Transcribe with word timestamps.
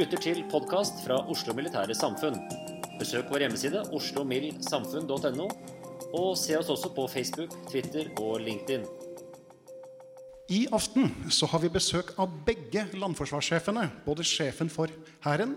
Lytter 0.00 0.20
til 0.22 0.38
podkast 0.48 1.02
fra 1.04 1.18
Oslo 1.28 1.52
Militære 1.52 1.92
Samfunn. 1.92 2.38
Besøk 2.96 3.26
vår 3.28 3.42
hjemmeside 3.42 3.82
oslomildsamfunn.no, 3.92 5.48
og 6.16 6.30
se 6.40 6.56
oss 6.56 6.70
også 6.72 6.88
på 6.96 7.04
Facebook, 7.12 7.52
Twitter 7.68 8.08
og 8.22 8.38
LinkedIn. 8.40 8.86
I 10.56 10.62
aften 10.72 11.10
så 11.28 11.50
har 11.52 11.60
vi 11.60 11.72
besøk 11.74 12.14
av 12.16 12.32
begge 12.46 12.86
landforsvarssjefene. 12.96 13.90
Både 14.06 14.24
sjefen 14.24 14.72
for 14.72 14.88
Hæren 15.26 15.52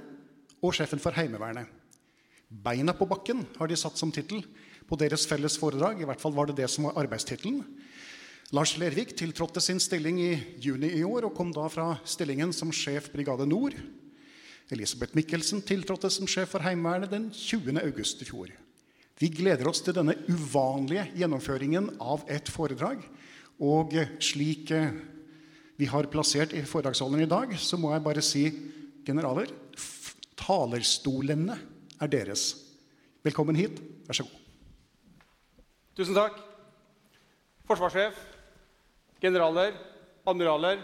og 0.60 0.76
sjefen 0.76 1.00
for 1.00 1.16
Heimevernet. 1.16 1.72
Beina 2.52 2.92
på 2.92 3.08
bakken 3.08 3.46
har 3.62 3.72
de 3.72 3.80
satt 3.80 3.96
som 4.02 4.12
tittel 4.12 4.44
på 4.90 5.00
deres 5.00 5.24
felles 5.30 5.56
foredrag. 5.62 6.04
I 6.04 6.10
hvert 6.10 6.22
fall 6.22 6.36
var 6.36 6.52
det 6.52 6.60
det 6.60 6.68
som 6.74 6.90
var 6.90 7.00
arbeidstittelen. 7.06 7.64
Lars 8.52 8.76
Lervik 8.76 9.16
tiltrådte 9.16 9.64
sin 9.64 9.80
stilling 9.80 10.20
i 10.20 10.32
juni 10.60 10.92
i 11.00 11.08
år 11.08 11.32
og 11.32 11.38
kom 11.38 11.56
da 11.56 11.72
fra 11.72 11.94
stillingen 12.04 12.52
som 12.52 12.76
sjef 12.76 13.08
Brigade 13.16 13.48
Nord. 13.48 13.80
Elisabeth 14.72 15.16
Mikkelsen 15.18 15.62
tiltrådte 15.66 16.12
som 16.14 16.28
sjef 16.30 16.54
for 16.54 16.64
Heimevernet 16.64 17.12
den 17.12 17.30
20. 17.36 17.82
august 17.84 18.22
i 18.24 18.28
fjor. 18.30 18.52
Vi 19.20 19.30
gleder 19.30 19.68
oss 19.70 19.84
til 19.84 19.96
denne 19.96 20.16
uvanlige 20.30 21.06
gjennomføringen 21.18 21.92
av 22.02 22.24
et 22.32 22.50
foredrag. 22.50 23.04
Og 23.64 23.94
slik 24.24 24.72
eh, 24.74 24.96
vi 25.78 25.90
har 25.90 26.10
plassert 26.12 26.54
i 26.56 26.64
foredragsholderen 26.66 27.26
i 27.26 27.30
dag, 27.30 27.54
så 27.60 27.78
må 27.78 27.94
jeg 27.94 28.06
bare 28.06 28.24
si, 28.26 28.44
generaler, 29.06 29.52
talerstolene 30.40 31.58
er 32.02 32.12
deres. 32.12 32.54
Velkommen 33.24 33.58
hit. 33.58 33.80
Vær 34.08 34.18
så 34.18 34.26
god. 34.28 34.40
Tusen 35.98 36.18
takk. 36.18 36.40
Forsvarssjef, 37.70 38.18
generaler, 39.24 39.78
admiraler, 40.28 40.82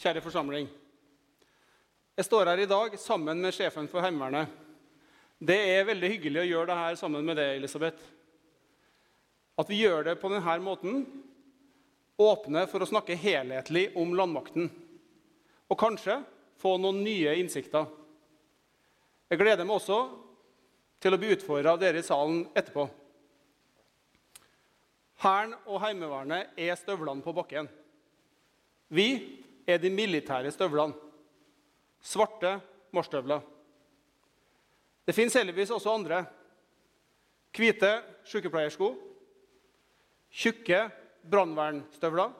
kjære 0.00 0.22
forsamling. 0.24 0.68
Jeg 2.18 2.26
står 2.26 2.48
her 2.50 2.58
i 2.58 2.66
dag 2.66 2.96
sammen 2.98 3.38
med 3.38 3.54
sjefen 3.54 3.86
for 3.86 4.02
Heimevernet. 4.02 4.50
Det 5.38 5.54
er 5.76 5.84
veldig 5.86 6.08
hyggelig 6.10 6.40
å 6.40 6.48
gjøre 6.48 6.66
det 6.72 6.78
her 6.80 6.96
sammen 6.98 7.22
med 7.22 7.38
deg, 7.38 7.52
Elisabeth. 7.60 8.08
At 9.54 9.70
vi 9.70 9.78
gjør 9.84 10.02
det 10.08 10.16
på 10.18 10.32
denne 10.32 10.56
måten, 10.64 11.04
åpne 12.18 12.66
for 12.66 12.82
å 12.82 12.90
snakke 12.90 13.14
helhetlig 13.22 13.92
om 13.94 14.18
landmakten. 14.18 14.66
Og 15.70 15.78
kanskje 15.78 16.18
få 16.58 16.74
noen 16.82 17.04
nye 17.06 17.38
innsikter. 17.38 17.86
Jeg 19.30 19.38
gleder 19.38 19.62
meg 19.62 19.78
også 19.78 20.02
til 20.98 21.14
å 21.14 21.22
bli 21.22 21.36
utfordra 21.38 21.78
av 21.78 21.82
dere 21.86 22.02
i 22.02 22.10
salen 22.10 22.48
etterpå. 22.50 22.90
Hæren 25.22 25.54
og 25.68 25.84
Heimevernet 25.86 26.58
er 26.58 26.82
støvlene 26.82 27.22
på 27.22 27.38
bakken. 27.44 27.70
Vi 28.90 29.12
er 29.70 29.78
de 29.78 29.94
militære 29.94 30.50
støvlene. 30.50 31.06
Svarte 32.02 32.58
marsjstøvler. 32.94 33.42
Det 35.08 35.14
fins 35.16 35.34
heldigvis 35.38 35.72
også 35.74 35.94
andre. 35.96 36.22
Hvite 37.56 37.90
sykepleiersko. 38.28 38.92
Tjukke 40.30 40.84
brannvernstøvler. 41.30 42.34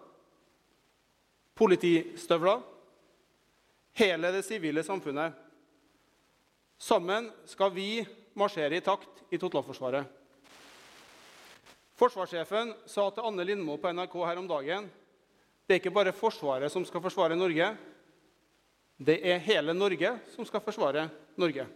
Politistøvler. 1.58 2.62
Hele 3.98 4.30
det 4.32 4.44
sivile 4.46 4.84
samfunnet. 4.86 5.34
Sammen 6.78 7.32
skal 7.48 7.72
vi 7.74 8.06
marsjere 8.38 8.78
i 8.78 8.84
takt 8.84 9.24
i 9.34 9.40
totalforsvaret. 9.40 10.06
Forsvarssjefen 11.98 12.70
sa 12.86 13.08
til 13.10 13.26
Anne 13.26 13.42
Lindmo 13.42 13.74
på 13.80 13.90
NRK 13.90 14.14
her 14.22 14.38
om 14.38 14.46
dagen 14.46 14.86
det 15.68 15.74
er 15.74 15.80
ikke 15.82 15.92
bare 15.92 16.14
Forsvaret 16.16 16.72
som 16.72 16.84
skal 16.88 17.02
forsvare 17.04 17.36
Norge. 17.36 17.66
Det 18.98 19.20
er 19.22 19.42
hele 19.46 19.74
Norge 19.76 20.16
som 20.34 20.46
skal 20.46 20.62
forsvare 20.64 21.06
Norge. 21.38 21.66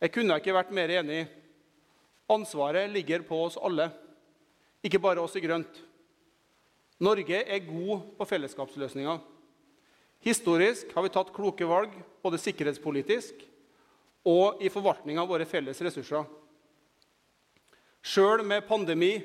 Jeg 0.00 0.12
kunne 0.12 0.38
ikke 0.40 0.54
vært 0.56 0.72
mer 0.72 0.92
enig. 0.96 1.26
Ansvaret 2.32 2.88
ligger 2.88 3.26
på 3.28 3.42
oss 3.44 3.58
alle, 3.60 3.90
ikke 4.84 5.00
bare 5.04 5.20
oss 5.20 5.36
i 5.36 5.42
grønt. 5.44 5.82
Norge 7.04 7.42
er 7.44 7.66
god 7.66 8.06
på 8.16 8.28
fellesskapsløsninger. 8.30 9.20
Historisk 10.24 10.94
har 10.96 11.04
vi 11.04 11.12
tatt 11.12 11.34
kloke 11.36 11.68
valg, 11.68 11.92
både 12.24 12.40
sikkerhetspolitisk 12.40 13.44
og 14.24 14.62
i 14.64 14.72
forvaltning 14.72 15.20
av 15.20 15.28
våre 15.28 15.44
felles 15.44 15.82
ressurser. 15.84 16.24
Sjøl 18.04 18.40
med 18.48 18.64
pandemi, 18.68 19.18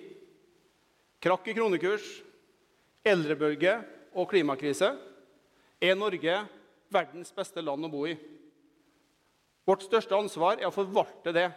krakk 1.24 1.48
i 1.48 1.56
kronekurs, 1.56 2.04
eldrebølge 3.08 3.78
og 4.12 4.28
klimakrise 4.32 4.92
er 5.80 5.96
Norge 5.96 6.36
verdens 6.94 7.32
beste 7.36 7.62
land 7.62 7.86
å 7.86 7.92
bo 7.92 8.06
i. 8.10 8.16
Vårt 9.70 9.86
største 9.86 10.18
ansvar 10.18 10.58
er 10.58 10.70
å 10.70 10.74
forvalte 10.74 11.34
det 11.36 11.50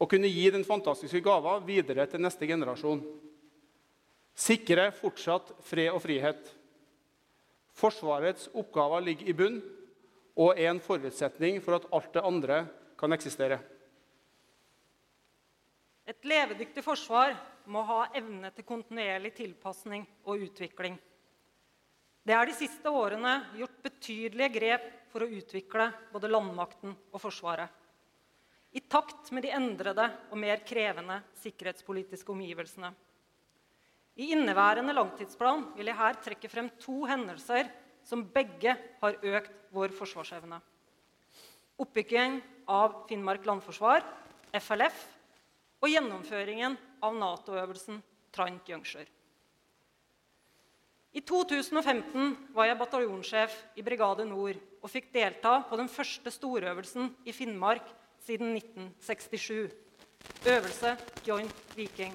og 0.00 0.08
kunne 0.08 0.30
gi 0.30 0.46
den 0.52 0.64
fantastiske 0.64 1.20
gava 1.24 1.58
videre 1.64 2.06
til 2.08 2.22
neste 2.24 2.48
generasjon. 2.48 3.02
Sikre 4.32 4.88
fortsatt 4.96 5.52
fred 5.66 5.90
og 5.92 6.00
frihet. 6.04 6.40
Forsvarets 7.76 8.48
oppgaver 8.56 9.04
ligger 9.04 9.28
i 9.28 9.36
bunn 9.36 9.58
og 10.40 10.54
er 10.54 10.70
en 10.70 10.80
forutsetning 10.80 11.60
for 11.64 11.76
at 11.76 11.90
alt 11.92 12.14
det 12.14 12.24
andre 12.24 12.62
kan 13.00 13.12
eksistere. 13.12 13.58
Et 16.08 16.26
levedyktig 16.26 16.82
forsvar 16.82 17.36
må 17.70 17.82
ha 17.86 18.00
evne 18.18 18.50
til 18.54 18.66
kontinuerlig 18.66 19.34
tilpasning 19.36 20.06
og 20.24 20.46
utvikling. 20.48 20.96
Det 22.26 22.34
er 22.36 22.48
de 22.48 22.56
siste 22.56 22.90
årene 22.90 23.36
gjort 23.60 23.69
betydelige 23.82 24.54
grep 24.54 24.88
for 25.10 25.24
å 25.24 25.30
utvikle 25.30 25.90
både 26.12 26.30
landmakten 26.30 26.94
og 27.10 27.22
Forsvaret. 27.22 27.68
I 28.70 28.80
takt 28.86 29.32
med 29.34 29.42
de 29.42 29.50
endrede 29.54 30.06
og 30.30 30.38
mer 30.38 30.62
krevende 30.66 31.16
sikkerhetspolitiske 31.42 32.30
omgivelsene. 32.30 32.92
I 34.20 34.30
inneværende 34.34 34.94
langtidsplan 34.94 35.70
vil 35.76 35.90
jeg 35.90 35.98
her 35.98 36.18
trekke 36.22 36.50
frem 36.52 36.68
to 36.82 37.02
hendelser 37.08 37.70
som 38.06 38.26
begge 38.34 38.76
har 39.00 39.18
økt 39.18 39.56
vår 39.74 39.94
forsvarsevne. 39.96 40.60
Oppbygging 41.80 42.38
av 42.70 43.06
Finnmark 43.08 43.46
landforsvar, 43.48 44.04
FLF, 44.60 44.98
og 45.80 45.88
gjennomføringen 45.88 46.76
av 47.00 47.16
Nato-øvelsen 47.16 48.02
Trident 48.34 48.68
Juncture. 48.68 49.06
I 51.10 51.20
2015 51.26 52.36
var 52.54 52.68
jeg 52.68 52.78
bataljonssjef 52.78 53.54
i 53.74 53.82
Brigade 53.82 54.22
Nord 54.30 54.60
og 54.78 54.92
fikk 54.92 55.08
delta 55.10 55.56
på 55.66 55.78
den 55.80 55.90
første 55.90 56.30
storøvelsen 56.30 57.08
i 57.26 57.34
Finnmark 57.34 57.88
siden 58.22 58.52
1967. 58.54 59.72
Øvelse 60.46 60.94
Joint 61.26 61.74
Viking. 61.74 62.14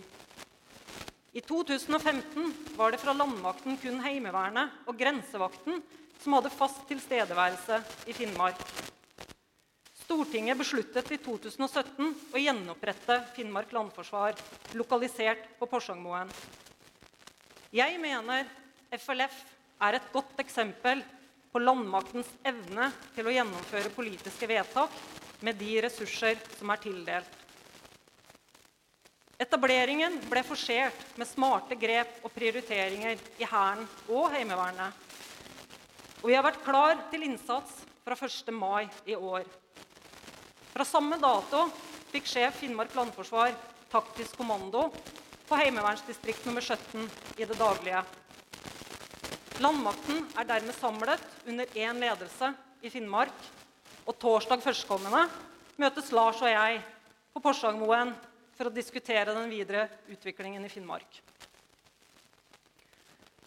I 1.36 1.44
2015 1.44 2.53
var 2.80 2.95
det 2.95 3.01
fra 3.03 3.12
landmakten 3.12 3.75
kun 3.83 4.00
Heimevernet 4.00 4.88
og 4.88 4.95
Grensevakten 4.95 5.83
som 6.24 6.39
hadde 6.39 6.56
fast 6.56 6.88
tilstedeværelse 6.88 7.83
i 8.07 8.15
Finnmark. 8.15 8.62
Stortinget 10.06 10.56
besluttet 10.56 11.12
i 11.12 11.19
2017 11.19 12.13
å 12.31 12.39
gjenopprette 12.39 13.25
Finnmark 13.36 13.75
landforsvar, 13.75 14.39
lokalisert 14.80 15.50
på 15.59 15.68
Porsangmoen. 15.68 16.31
Jeg 17.75 18.00
mener 18.00 18.47
FLF 19.00 19.38
er 19.86 19.97
et 19.97 20.12
godt 20.13 20.39
eksempel 20.44 21.01
på 21.51 21.62
landmaktens 21.62 22.30
evne 22.47 22.89
til 23.15 23.27
å 23.27 23.33
gjennomføre 23.33 23.94
politiske 23.95 24.47
vedtak 24.50 24.92
med 25.45 25.59
de 25.59 25.74
ressurser 25.86 26.39
som 26.57 26.71
er 26.74 26.81
tildelt. 26.83 27.42
Etableringen 29.36 30.18
ble 30.31 30.45
forsert 30.47 31.18
med 31.19 31.27
smarte 31.27 31.75
grep 31.80 32.21
og 32.24 32.31
prioriteringer 32.31 33.19
i 33.39 33.47
Hæren 33.47 33.83
og 34.07 34.30
Heimevernet. 34.31 34.95
Og 36.24 36.30
vi 36.31 36.38
har 36.38 36.45
vært 36.45 36.63
klar 36.63 37.01
til 37.12 37.27
innsats 37.27 37.81
fra 38.06 38.15
1. 38.15 38.51
mai 38.56 38.88
i 39.06 39.15
år. 39.15 39.44
Fra 40.71 40.88
samme 40.88 41.19
dato 41.19 41.65
fikk 42.13 42.31
sjef 42.31 42.62
Finnmark 42.62 42.95
landforsvar 42.95 43.51
taktisk 43.92 44.39
kommando 44.39 44.88
på 45.47 45.59
Heimevernsdistrikt 45.59 46.47
nummer 46.47 46.63
17 46.63 47.03
i 47.38 47.47
det 47.47 47.59
daglige. 47.59 48.01
Landmakten 49.63 50.25
er 50.36 50.48
dermed 50.50 50.75
samlet 50.75 51.22
under 51.48 51.69
én 51.80 52.00
ledelse 52.02 52.50
i 52.84 52.90
Finnmark. 52.92 53.36
Og 54.04 54.18
torsdag 54.19 54.60
førstkommende 54.60 55.22
møtes 55.80 56.12
Lars 56.12 56.42
og 56.44 56.52
jeg 56.52 56.81
på 57.31 57.42
Porsangmoen 57.44 58.12
for 58.57 58.68
å 58.68 58.74
diskutere 58.75 59.31
den 59.31 59.48
videre 59.50 59.88
utviklingen 60.12 60.66
i 60.68 60.72
Finnmark. 60.72 61.07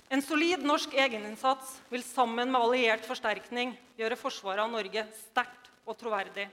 En 0.08 0.25
solid 0.25 0.64
norsk 0.64 0.94
egeninnsats 0.96 1.75
vil 1.93 2.00
sammen 2.06 2.49
med 2.49 2.60
alliert 2.60 3.05
forsterkning 3.05 3.75
gjøre 3.99 4.16
forsvaret 4.16 4.64
av 4.64 4.72
Norge 4.72 5.05
sterkt 5.19 5.69
og 5.84 5.99
troverdig. 6.00 6.46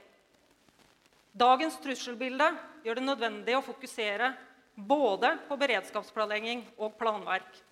Dagens 1.32 1.80
trusselbilde 1.84 2.50
gjør 2.84 3.00
det 3.00 3.06
nødvendig 3.08 3.56
å 3.56 3.64
fokusere 3.64 4.34
både 4.76 5.32
på 5.48 5.56
beredskapsplanlegging 5.64 6.66
og 6.76 7.00
planverk. 7.00 7.64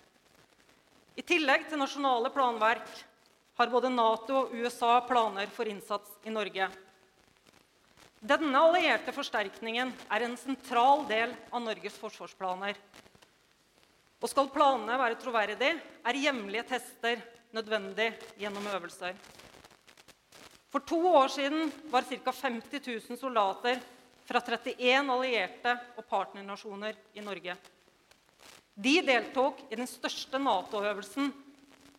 I 1.14 1.22
tillegg 1.22 1.68
til 1.70 1.78
nasjonale 1.78 2.30
planverk 2.34 2.88
har 3.54 3.70
både 3.70 3.90
Nato 3.92 4.40
og 4.40 4.54
USA 4.58 4.96
planer 5.06 5.46
for 5.54 5.68
innsats 5.70 6.16
i 6.26 6.32
Norge. 6.34 6.66
Denne 8.24 8.62
allierte 8.66 9.12
forsterkningen 9.14 9.92
er 10.10 10.24
en 10.24 10.34
sentral 10.40 11.04
del 11.06 11.34
av 11.52 11.62
Norges 11.62 11.98
forsvarsplaner. 12.00 12.78
Og 14.24 14.30
skal 14.32 14.50
planene 14.50 14.96
være 14.98 15.20
troverdige, 15.20 15.76
er 15.78 16.18
hjemlige 16.18 16.64
tester 16.72 17.22
nødvendig 17.54 18.08
gjennom 18.40 18.66
øvelser. 18.72 19.14
For 20.72 20.82
to 20.82 20.98
år 21.12 21.28
siden 21.30 21.70
var 21.92 22.08
ca. 22.08 22.32
50 22.32 22.80
000 23.10 23.20
soldater 23.20 23.78
fra 24.26 24.40
31 24.40 25.12
allierte 25.14 25.76
og 25.94 26.08
partnernasjoner 26.08 26.96
i 27.14 27.22
Norge. 27.22 27.54
De 28.74 28.98
deltok 29.06 29.60
i 29.70 29.78
den 29.78 29.86
største 29.86 30.38
Nato-øvelsen 30.42 31.30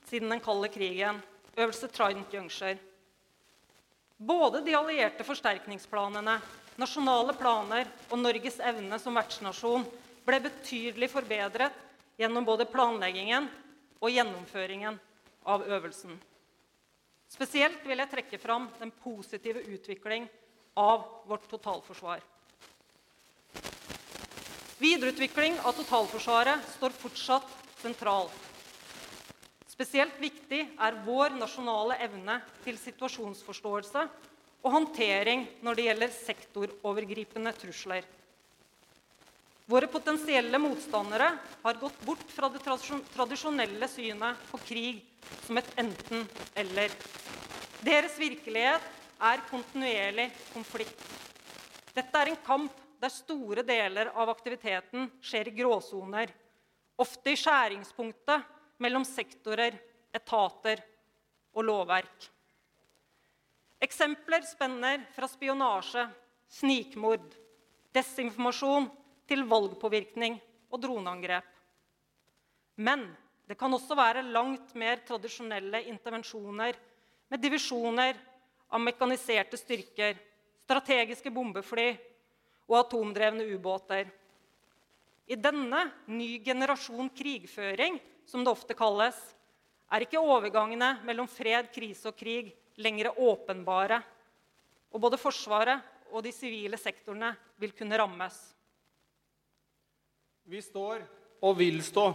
siden 0.09 0.33
den 0.33 0.41
kalde 0.43 0.67
krigen, 0.69 1.21
øvelse 1.55 1.87
Trident 1.87 2.33
Juncture. 2.33 2.75
Både 4.17 4.61
de 4.65 4.75
allierte 4.75 5.23
forsterkningsplanene, 5.23 6.35
nasjonale 6.79 7.33
planer 7.39 7.87
og 8.09 8.19
Norges 8.19 8.59
evne 8.59 8.99
som 8.99 9.15
vertsnasjon 9.15 9.87
ble 10.27 10.41
betydelig 10.43 11.09
forbedret 11.11 11.75
gjennom 12.19 12.45
både 12.47 12.67
planleggingen 12.67 13.47
og 14.01 14.11
gjennomføringen 14.11 14.99
av 15.47 15.63
øvelsen. 15.67 16.15
Spesielt 17.31 17.83
vil 17.87 17.99
jeg 18.03 18.11
trekke 18.11 18.39
fram 18.39 18.67
den 18.79 18.91
positive 19.03 19.63
utvikling 19.63 20.27
av 20.75 21.07
vårt 21.27 21.47
totalforsvar. 21.49 22.19
Videreutvikling 24.75 25.55
av 25.63 25.71
totalforsvaret 25.77 26.65
står 26.75 26.95
fortsatt 26.99 27.47
sentralt. 27.79 28.33
Spesielt 29.71 30.17
viktig 30.19 30.61
er 30.75 30.97
vår 31.05 31.37
nasjonale 31.39 31.95
evne 32.03 32.41
til 32.65 32.75
situasjonsforståelse 32.79 34.03
og 34.65 34.75
håndtering 34.75 35.45
når 35.63 35.79
det 35.79 35.87
gjelder 35.87 36.13
sektorovergripende 36.17 37.55
trusler. 37.55 38.03
Våre 39.65 39.87
potensielle 39.89 40.59
motstandere 40.61 41.31
har 41.63 41.81
gått 41.81 41.97
bort 42.05 42.27
fra 42.35 42.51
det 42.51 42.61
tradisjonelle 42.65 43.87
synet 43.89 44.43
på 44.51 44.59
krig 44.67 45.03
som 45.47 45.57
et 45.57 45.71
enten-eller. 45.81 46.91
Deres 47.79 48.19
virkelighet 48.19 48.91
er 49.23 49.47
kontinuerlig 49.49 50.27
konflikt. 50.51 50.99
Dette 51.95 52.21
er 52.21 52.33
en 52.33 52.43
kamp 52.45 52.84
der 53.05 53.13
store 53.13 53.61
deler 53.61 54.09
av 54.17 54.31
aktiviteten 54.33 55.09
skjer 55.21 55.51
i 55.51 55.55
gråsoner, 55.59 56.31
ofte 56.97 57.35
i 57.35 57.37
skjæringspunktet 57.37 58.47
mellom 58.81 59.05
sektorer, 59.05 59.75
etater 60.15 60.81
og 61.53 61.67
lovverk. 61.67 62.29
Eksempler 63.85 64.45
spenner 64.47 65.03
fra 65.13 65.29
spionasje, 65.29 66.07
snikmord, 66.49 67.27
desinformasjon 67.93 68.87
til 69.29 69.45
valgpåvirkning 69.51 70.39
og 70.71 70.81
droneangrep. 70.81 71.51
Men 72.81 73.05
det 73.45 73.59
kan 73.59 73.73
også 73.75 73.97
være 73.99 74.25
langt 74.25 74.73
mer 74.73 75.03
tradisjonelle 75.05 75.83
intervensjoner 75.91 76.81
med 77.29 77.43
divisjoner 77.43 78.17
av 78.73 78.81
mekaniserte 78.81 79.59
styrker, 79.61 80.17
strategiske 80.65 81.29
bombefly 81.29 81.91
og 82.69 82.79
atomdrevne 82.79 83.45
ubåter. 83.55 84.09
I 85.25 85.37
denne 85.37 85.87
ny 86.07 86.37
generasjon 86.43 87.09
krigføring, 87.13 87.97
som 88.25 88.43
det 88.45 88.51
ofte 88.53 88.77
kalles, 88.77 89.17
er 89.93 90.05
ikke 90.05 90.21
overgangene 90.21 90.95
mellom 91.05 91.29
fred, 91.29 91.69
krise 91.73 92.09
og 92.09 92.17
krig 92.17 92.51
lenger 92.81 93.13
åpenbare. 93.21 94.01
Og 94.93 95.01
både 95.01 95.19
Forsvaret 95.21 95.81
og 96.11 96.23
de 96.25 96.33
sivile 96.33 96.77
sektorene 96.79 97.33
vil 97.61 97.73
kunne 97.75 97.97
rammes. 97.97 98.37
Vi 100.45 100.61
står 100.61 101.01
og 101.41 101.57
vil 101.57 101.81
stå 101.83 102.05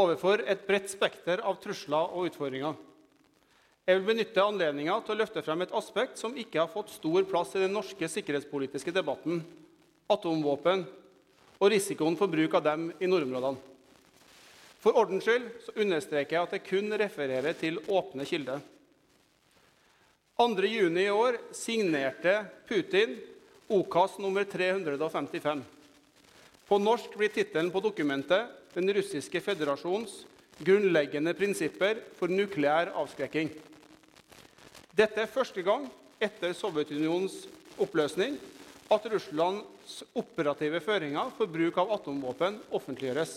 overfor 0.00 0.44
et 0.48 0.66
bredt 0.68 0.90
spekter 0.92 1.42
av 1.44 1.56
trusler 1.60 2.12
og 2.12 2.28
utfordringer. 2.28 2.76
Jeg 3.90 3.98
vil 3.98 4.06
benytte 4.06 4.42
anledninga 4.44 5.00
til 5.02 5.16
å 5.16 5.18
løfte 5.18 5.42
frem 5.42 5.64
et 5.64 5.72
aspekt 5.74 6.20
som 6.20 6.36
ikke 6.38 6.60
har 6.60 6.68
fått 6.70 6.92
stor 6.94 7.24
plass 7.26 7.56
i 7.56 7.62
den 7.64 7.72
norske 7.74 8.06
sikkerhetspolitiske 8.06 8.92
debatten 8.94 9.40
atomvåpen 10.14 10.84
og 11.58 11.72
risikoen 11.72 12.14
for 12.18 12.30
bruk 12.30 12.52
av 12.54 12.62
dem 12.68 12.84
i 13.02 13.08
nordområdene. 13.10 13.58
For 14.78 14.94
ordens 14.94 15.26
skyld 15.26 15.48
så 15.64 15.74
understreker 15.82 16.36
jeg 16.36 16.46
at 16.46 16.54
jeg 16.54 16.66
kun 16.68 16.94
refererer 17.02 17.56
til 17.58 17.80
åpne 17.90 18.26
kilder. 18.28 18.62
2.6 20.38 21.00
i 21.02 21.08
år 21.10 21.40
signerte 21.52 22.36
Putin 22.70 23.16
OKAS 23.74 24.20
nummer 24.22 24.46
355. 24.46 25.64
På 26.70 26.78
norsk 26.78 27.18
blir 27.18 27.34
tittelen 27.34 27.72
på 27.74 27.82
dokumentet 27.82 28.54
'Den 28.70 28.94
russiske 28.94 29.42
føderasjons 29.42 30.22
grunnleggende 30.62 31.34
prinsipper 31.34 31.98
for 32.14 32.30
nukleær 32.30 32.94
avskrekking'. 32.94 33.50
Dette 35.00 35.22
er 35.22 35.30
første 35.32 35.62
gang 35.64 35.86
etter 36.20 36.52
Sovjetunionens 36.52 37.46
oppløsning 37.80 38.34
at 38.92 39.04
Russlands 39.08 39.94
operative 40.12 40.76
føringer 40.84 41.30
for 41.38 41.48
bruk 41.48 41.78
av 41.80 41.94
atomvåpen 41.94 42.58
offentliggjøres. 42.76 43.30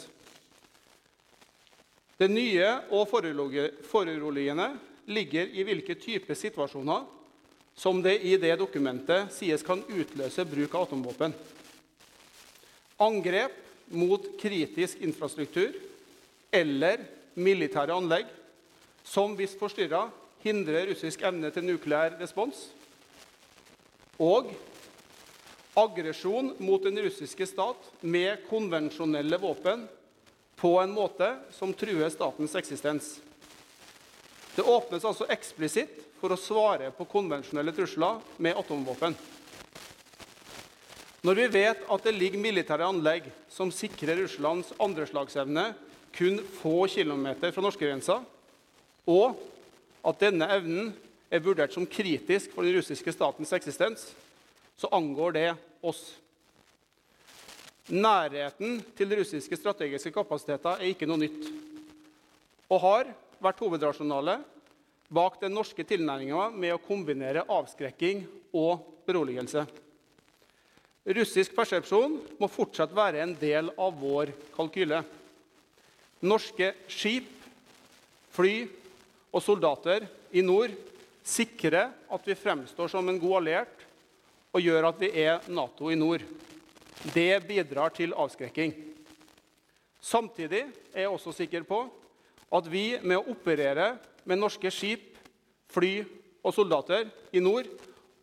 Det 2.20 2.28
nye 2.28 2.66
og 2.92 3.08
foruroligende 3.08 4.66
ligger 5.08 5.54
i 5.56 5.64
hvilke 5.64 5.96
typer 6.02 6.36
situasjoner 6.36 7.06
som 7.80 8.02
det 8.04 8.18
i 8.28 8.34
det 8.42 8.58
dokumentet 8.60 9.32
sies 9.32 9.64
kan 9.64 9.86
utløse 9.88 10.44
bruk 10.50 10.76
av 10.76 10.90
atomvåpen. 10.90 11.32
Angrep 13.00 13.56
mot 13.96 14.26
kritisk 14.42 15.00
infrastruktur 15.00 15.72
eller 16.52 17.08
militære 17.40 17.96
anlegg 17.96 18.28
som 19.08 19.38
hvis 19.40 19.56
forstyrra 19.56 20.10
hindre 20.44 20.86
russisk 20.90 21.24
evne 21.26 21.52
til 21.54 21.66
nukleær 21.68 22.18
respons. 22.20 22.68
Og 24.22 24.52
aggresjon 25.80 26.54
mot 26.62 26.84
den 26.84 27.00
russiske 27.02 27.48
stat 27.50 27.92
med 28.02 28.44
konvensjonelle 28.50 29.40
våpen 29.42 29.88
på 30.60 30.76
en 30.82 30.94
måte 30.94 31.32
som 31.56 31.74
truer 31.76 32.12
statens 32.14 32.54
eksistens. 32.60 33.16
Det 34.54 34.66
åpnes 34.70 35.06
altså 35.06 35.26
eksplisitt 35.34 36.04
for 36.22 36.32
å 36.32 36.40
svare 36.40 36.92
på 36.94 37.08
konvensjonelle 37.10 37.74
trusler 37.76 38.22
med 38.38 38.60
atomvåpen. 38.60 39.16
Når 41.24 41.40
vi 41.40 41.48
vet 41.56 41.82
at 41.88 42.06
det 42.06 42.14
ligger 42.14 42.44
militære 42.44 42.86
anlegg 42.86 43.30
som 43.52 43.72
sikrer 43.74 44.20
Russlands 44.20 44.74
andreslagsevne 44.84 45.70
kun 46.14 46.38
få 46.60 46.84
kilometer 46.92 47.54
fra 47.56 47.64
norskegrensa, 47.64 48.20
og 49.10 49.40
at 50.04 50.20
denne 50.20 50.48
evnen 50.52 50.92
er 51.34 51.42
vurdert 51.44 51.74
som 51.74 51.88
kritisk 51.90 52.52
for 52.54 52.66
den 52.66 52.76
russiske 52.78 53.14
statens 53.16 53.54
eksistens, 53.56 54.10
så 54.78 54.90
angår 54.94 55.36
det 55.38 55.48
oss. 55.86 56.02
Nærheten 57.90 58.80
til 58.98 59.16
russiske 59.20 59.58
strategiske 59.60 60.14
kapasiteter 60.16 60.80
er 60.80 60.92
ikke 60.92 61.08
noe 61.10 61.26
nytt 61.26 61.48
og 62.72 62.80
har 62.82 63.10
vært 63.44 63.60
hovedrasjonalet 63.60 64.44
bak 65.14 65.36
den 65.42 65.54
norske 65.54 65.84
tilnærminga 65.86 66.48
med 66.56 66.74
å 66.74 66.82
kombinere 66.82 67.44
avskrekking 67.52 68.24
og 68.56 68.86
beroligelse. 69.06 69.66
Russisk 71.04 71.52
persepsjon 71.58 72.16
må 72.40 72.48
fortsatt 72.48 72.94
være 72.96 73.20
en 73.22 73.36
del 73.38 73.70
av 73.76 73.98
vår 74.00 74.32
kalkyle. 74.56 75.02
Norske 76.24 76.72
skip, 76.88 77.28
fly 78.34 78.64
og 79.34 79.42
soldater 79.42 80.06
i 80.32 80.44
nord 80.46 80.74
sikrer 81.26 81.90
at 82.14 82.28
vi 82.28 82.38
fremstår 82.38 82.92
som 82.92 83.08
en 83.10 83.20
god 83.20 83.40
alliert 83.42 83.86
og 84.54 84.62
gjør 84.62 84.90
at 84.92 85.00
vi 85.02 85.10
er 85.24 85.46
Nato 85.50 85.90
i 85.90 85.98
nord. 85.98 86.22
Det 87.14 87.42
bidrar 87.48 87.94
til 87.96 88.14
avskrekking. 88.14 88.74
Samtidig 90.04 90.68
er 90.94 91.06
jeg 91.06 91.10
også 91.10 91.34
sikker 91.34 91.66
på 91.66 91.82
at 92.54 92.68
vi 92.70 93.00
med 93.02 93.18
å 93.18 93.34
operere 93.34 93.96
med 94.30 94.40
norske 94.40 94.70
skip, 94.72 95.10
fly 95.74 96.04
og 96.44 96.54
soldater 96.54 97.10
i 97.34 97.42
nord 97.42 97.68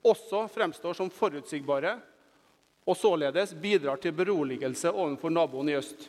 også 0.06 0.46
fremstår 0.52 0.94
som 0.96 1.10
forutsigbare 1.12 1.96
og 2.86 2.96
således 2.96 3.52
bidrar 3.58 4.00
til 4.00 4.14
beroligelse 4.16 4.92
overfor 4.92 5.32
naboen 5.34 5.72
i 5.72 5.76
øst. 5.76 6.06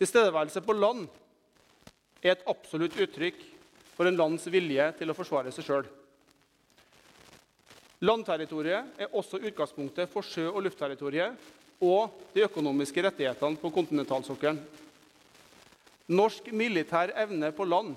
Tilstedeværelse 0.00 0.62
på 0.64 0.74
land 0.76 1.06
er 2.22 2.34
et 2.34 2.46
absolutt 2.50 2.96
uttrykk 3.00 3.40
for 3.96 4.08
en 4.08 4.18
lands 4.18 4.46
vilje 4.52 4.86
til 4.98 5.12
å 5.12 5.16
forsvare 5.16 5.52
seg 5.54 5.66
sjøl. 5.66 5.88
Landterritoriet 8.00 9.00
er 9.00 9.16
også 9.16 9.42
utgangspunktet 9.44 10.08
for 10.12 10.24
sjø- 10.24 10.52
og 10.54 10.62
luftterritoriet 10.64 11.36
og 11.84 12.14
de 12.32 12.44
økonomiske 12.46 13.02
rettighetene 13.04 13.60
på 13.60 13.72
kontinentalsokkelen. 13.74 14.60
Norsk 16.10 16.48
militær 16.56 17.12
evne 17.22 17.52
på 17.54 17.66
land 17.68 17.92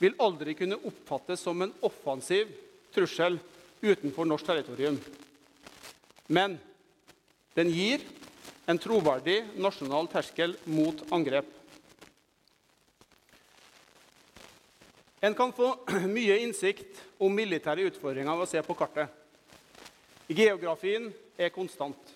vil 0.00 0.14
aldri 0.22 0.54
kunne 0.56 0.78
oppfattes 0.88 1.42
som 1.42 1.60
en 1.62 1.74
offensiv 1.84 2.50
trussel 2.94 3.38
utenfor 3.82 4.28
norsk 4.28 4.46
territorium. 4.46 4.96
Men 6.28 6.56
den 7.56 7.70
gir 7.72 8.02
en 8.66 8.78
troverdig 8.82 9.42
nasjonal 9.58 10.08
terskel 10.10 10.56
mot 10.70 11.02
angrep. 11.14 11.46
En 15.26 15.34
kan 15.34 15.52
få 15.52 15.72
mye 16.06 16.38
innsikt 16.38 17.00
om 17.18 17.34
militære 17.34 17.88
utfordringer 17.88 18.36
ved 18.36 18.44
å 18.44 18.50
se 18.50 18.60
på 18.62 18.74
kartet. 18.78 19.10
Geografien 20.30 21.08
er 21.34 21.50
konstant. 21.50 22.12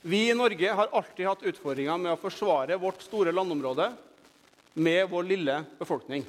Vi 0.00 0.22
i 0.30 0.36
Norge 0.36 0.70
har 0.78 0.94
alltid 0.96 1.26
hatt 1.28 1.42
utfordringer 1.50 1.98
med 2.00 2.14
å 2.14 2.20
forsvare 2.22 2.78
vårt 2.80 3.02
store 3.04 3.34
landområde 3.36 3.90
med 4.80 5.10
vår 5.10 5.26
lille 5.28 5.56
befolkning. 5.76 6.24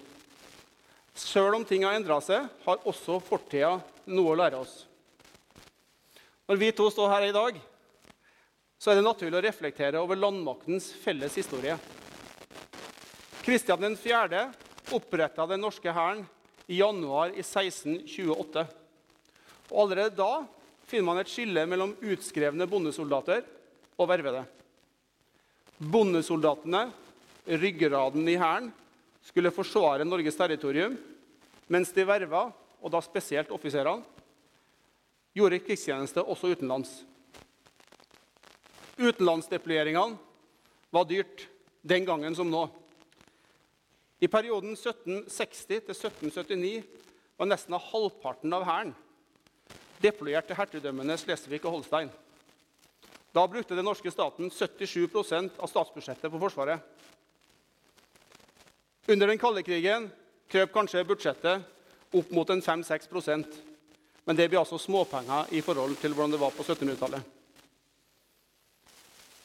Sjøl 1.15 1.55
om 1.55 1.63
ting 1.67 1.85
har 1.87 1.95
endra 1.95 2.17
seg, 2.25 2.49
har 2.65 2.83
også 2.91 3.21
fortida 3.23 3.77
noe 4.11 4.33
å 4.33 4.39
lære 4.41 4.59
oss. 4.59 4.73
Når 6.51 6.59
vi 6.59 6.73
to 6.75 6.89
står 6.91 7.13
her 7.13 7.29
i 7.29 7.37
dag, 7.37 7.61
så 8.75 8.91
er 8.91 8.99
det 8.99 9.07
naturlig 9.07 9.39
å 9.39 9.45
reflektere 9.47 10.03
over 10.03 10.19
landmaktens 10.19 10.89
felles 10.99 11.39
historie. 11.39 11.77
Kristian 13.45 13.95
4. 13.95 14.43
oppretta 14.95 15.47
den 15.49 15.61
norske 15.63 15.91
hæren 15.93 16.23
i 16.67 16.79
januar 16.79 17.33
i 17.35 17.43
1628. 17.43 18.65
Og 19.71 19.83
Allerede 19.85 20.15
da 20.17 20.45
finner 20.87 21.07
man 21.07 21.21
et 21.21 21.31
skille 21.31 21.63
mellom 21.69 21.93
utskrevne 22.03 22.67
bondesoldater 22.67 23.45
og 23.97 24.09
vervede. 24.11 24.43
Bondesoldatene, 25.81 26.89
ryggraden 27.47 28.27
i 28.29 28.37
hæren, 28.37 28.71
skulle 29.25 29.53
forsvare 29.53 30.05
Norges 30.05 30.37
territorium, 30.37 30.97
mens 31.71 31.93
de 31.93 32.05
verva, 32.05 32.49
og 32.81 32.91
da 32.91 33.01
spesielt 33.05 33.51
offiserene, 33.53 34.03
gjorde 35.37 35.61
krigstjeneste 35.63 36.23
også 36.25 36.51
utenlands. 36.51 36.91
Utenlandsdeployeringene 38.99 40.17
var 40.91 41.07
dyrt 41.07 41.47
den 41.81 42.05
gangen 42.05 42.35
som 42.35 42.49
nå. 42.51 42.65
I 44.21 44.29
perioden 44.29 44.75
1760 44.77 45.65
til 45.67 45.95
1779 45.95 46.83
var 47.39 47.49
nesten 47.49 47.77
halvparten 47.89 48.53
av 48.53 48.65
hæren 48.67 48.93
deployert 50.01 50.47
til 50.49 50.57
hertugdømmene 50.57 51.17
Slesvig 51.17 51.61
og 51.65 51.75
Holstein. 51.77 52.09
Da 53.33 53.45
brukte 53.49 53.77
den 53.77 53.85
norske 53.85 54.11
staten 54.13 54.49
77% 54.53 55.57
av 55.61 55.69
statsbudsjettet 55.69 56.29
på 56.31 56.41
Forsvaret. 56.41 56.81
Under 59.09 59.29
den 59.29 59.41
kalde 59.41 59.63
krigen 59.65 60.09
krøp 60.51 60.73
kanskje 60.73 61.05
budsjettet 61.07 62.17
opp 62.17 62.33
mot 62.35 62.49
en 62.53 62.61
5-6% 62.61 63.61
men 64.25 64.37
det 64.37 64.47
blir 64.49 64.61
altså 64.61 64.77
småpenger 64.77 65.49
i 65.55 65.61
forhold 65.65 65.95
til 66.01 66.13
hvordan 66.13 66.35
det 66.35 66.41
var 66.41 66.53
på 66.53 66.63
1700-tallet. 66.63 67.23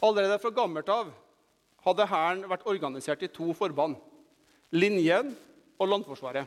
Allerede 0.05 0.39
fra 0.39 0.53
gammelt 0.53 0.91
av 0.93 1.09
hadde 1.87 2.09
Hæren 2.11 2.45
vært 2.51 2.67
organisert 2.69 3.25
i 3.25 3.31
to 3.33 3.55
forband 3.57 3.97
linjen 4.75 5.35
og 5.79 5.91
landforsvaret. 5.91 6.47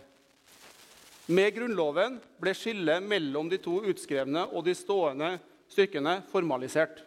Med 1.29 1.53
Grunnloven 1.53 2.17
ble 2.41 2.55
skillet 2.57 3.05
mellom 3.05 3.51
de 3.51 3.59
to 3.61 3.83
utskrevne 3.85 4.47
og 4.49 4.65
de 4.65 4.73
stående 4.73 5.35
styrkene 5.69 6.19
formalisert. 6.31 7.03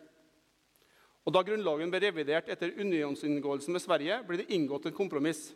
Og 1.26 1.35
Da 1.35 1.42
Grunnloven 1.47 1.90
ble 1.90 2.00
revidert 2.02 2.49
etter 2.50 2.75
unionsinngåelsen 2.78 3.75
med 3.75 3.83
Sverige, 3.83 4.21
ble 4.26 4.40
det 4.40 4.50
inngått 4.54 4.87
en 4.87 4.95
kompromiss. 4.95 5.50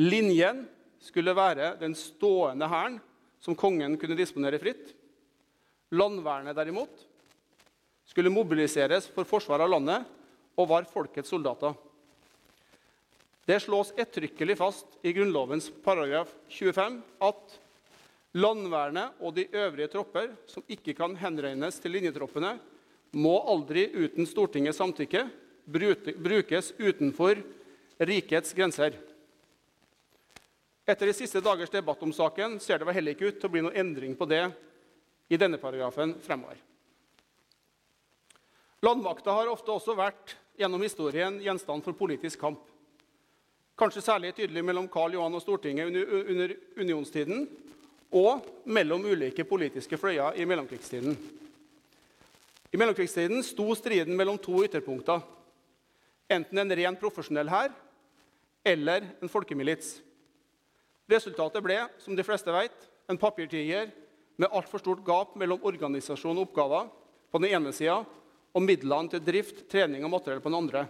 Linjen 0.00 0.66
skulle 1.00 1.36
være 1.36 1.74
den 1.80 1.94
stående 1.96 2.68
hæren 2.68 2.98
som 3.40 3.56
kongen 3.56 3.96
kunne 4.00 4.16
disponere 4.18 4.60
fritt. 4.60 4.94
Landvernet 5.92 6.56
derimot 6.56 7.04
skulle 8.08 8.32
mobiliseres 8.32 9.08
for 9.12 9.28
forsvar 9.28 9.64
av 9.64 9.72
landet 9.72 10.08
og 10.58 10.68
var 10.68 10.88
folkets 10.88 11.30
soldater. 11.32 11.76
Det 13.48 13.60
slås 13.60 13.94
ettertrykkelig 13.96 14.58
fast 14.60 14.86
i 15.02 15.12
Grunnlovens 15.16 15.70
paragraf 15.84 16.28
25 16.52 16.98
at 17.24 17.54
landvernet 18.36 19.22
og 19.24 19.32
de 19.38 19.46
øvrige 19.56 19.88
tropper 19.94 20.34
som 20.44 20.66
ikke 20.68 20.92
kan 20.98 21.14
henregnes 21.16 21.80
til 21.80 21.96
linjetroppene, 21.96 22.58
må 23.16 23.38
aldri 23.48 23.86
uten 23.88 24.28
Stortingets 24.28 24.76
samtykke 24.76 25.24
brukes 25.64 26.74
utenfor 26.76 27.40
rikets 28.04 28.52
grenser. 28.52 29.00
Etter 30.84 31.08
de 31.08 31.16
siste 31.16 31.40
dagers 31.40 31.72
debatt 31.72 32.04
om 32.04 32.12
saken 32.12 32.60
ser 32.60 32.84
det 32.84 33.00
heller 33.00 33.16
ikke 33.16 33.32
ut 33.32 33.40
til 33.40 33.48
å 33.48 33.56
bli 33.56 33.64
noen 33.64 33.80
endring 33.80 34.16
på 34.16 34.28
det 34.28 34.44
i 35.32 35.40
denne 35.40 35.56
paragrafen 35.56 36.18
fremover. 36.20 36.60
Landmakta 38.84 39.40
har 39.40 39.48
ofte 39.48 39.72
også 39.72 39.96
vært 39.96 40.36
gjennom 40.60 40.84
historien 40.84 41.40
gjenstand 41.40 41.80
for 41.88 41.96
politisk 41.96 42.44
kamp. 42.44 42.60
Kanskje 43.78 44.02
særlig 44.02 44.32
tydelig 44.34 44.64
mellom 44.66 44.88
Karl 44.90 45.12
Johan 45.14 45.36
og 45.38 45.42
Stortinget 45.44 45.86
under 45.86 46.54
unionstiden 46.82 47.44
og 48.10 48.46
mellom 48.66 49.04
ulike 49.06 49.44
politiske 49.46 49.94
fløyer 50.00 50.34
i 50.34 50.46
mellomkrigstiden. 50.48 51.14
I 52.72 52.76
mellomkrigstiden 52.80 53.44
sto 53.46 53.68
striden 53.78 54.16
mellom 54.18 54.38
to 54.42 54.64
ytterpunkter. 54.64 55.22
Enten 56.26 56.58
en 56.58 56.74
ren 56.74 56.98
profesjonell 56.98 57.48
hær 57.52 57.70
eller 58.66 59.06
en 59.22 59.30
folkemilits. 59.30 60.00
Resultatet 61.08 61.62
ble, 61.62 61.78
som 62.02 62.16
de 62.18 62.24
fleste 62.26 62.52
vet, 62.52 62.74
en 63.08 63.20
papirtiger 63.20 63.92
med 64.36 64.50
altfor 64.50 64.82
stort 64.82 65.04
gap 65.06 65.36
mellom 65.38 65.62
organisasjon 65.62 66.34
og 66.34 66.48
oppgaver 66.48 66.90
på 67.30 67.40
den 67.44 67.54
ene 67.54 67.70
sida 67.72 68.00
og 68.02 68.66
midlene 68.66 69.14
til 69.14 69.22
drift, 69.22 69.62
trening 69.70 70.02
og 70.02 70.12
materiell 70.16 70.42
på 70.42 70.50
den 70.50 70.58
andre. 70.58 70.84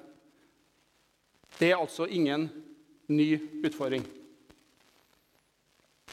Det 1.60 1.68
er 1.68 1.76
altså 1.76 2.08
ingen 2.08 2.48
ny 3.08 3.40
utfordring. 3.62 4.04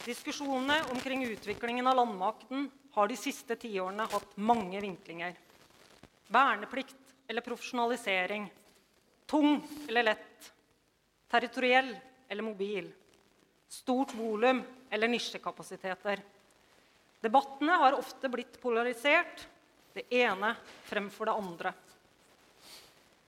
Diskusjonene 0.05 0.83
omkring 0.91 1.25
utviklingen 1.25 1.87
av 1.87 1.95
landmakten 1.95 2.69
har 2.91 3.07
de 3.07 3.17
siste 3.19 3.55
tiårene 3.59 4.05
hatt 4.11 4.37
mange 4.37 4.79
vinklinger. 4.81 5.33
Verneplikt 6.27 6.95
eller 7.27 7.41
profesjonalisering. 7.41 8.45
Tung 9.25 9.57
eller 9.87 10.03
lett. 10.03 10.51
Territoriell 11.27 11.91
eller 12.27 12.43
mobil. 12.43 12.87
Stort 13.67 14.13
volum 14.15 14.61
eller 14.89 15.11
nisjekapasiteter. 15.11 16.21
Debattene 17.19 17.75
har 17.81 17.97
ofte 17.97 18.29
blitt 18.29 18.61
polarisert, 18.61 19.47
det 19.93 20.05
ene 20.13 20.53
fremfor 20.85 21.25
det 21.25 21.33
andre. 21.33 21.73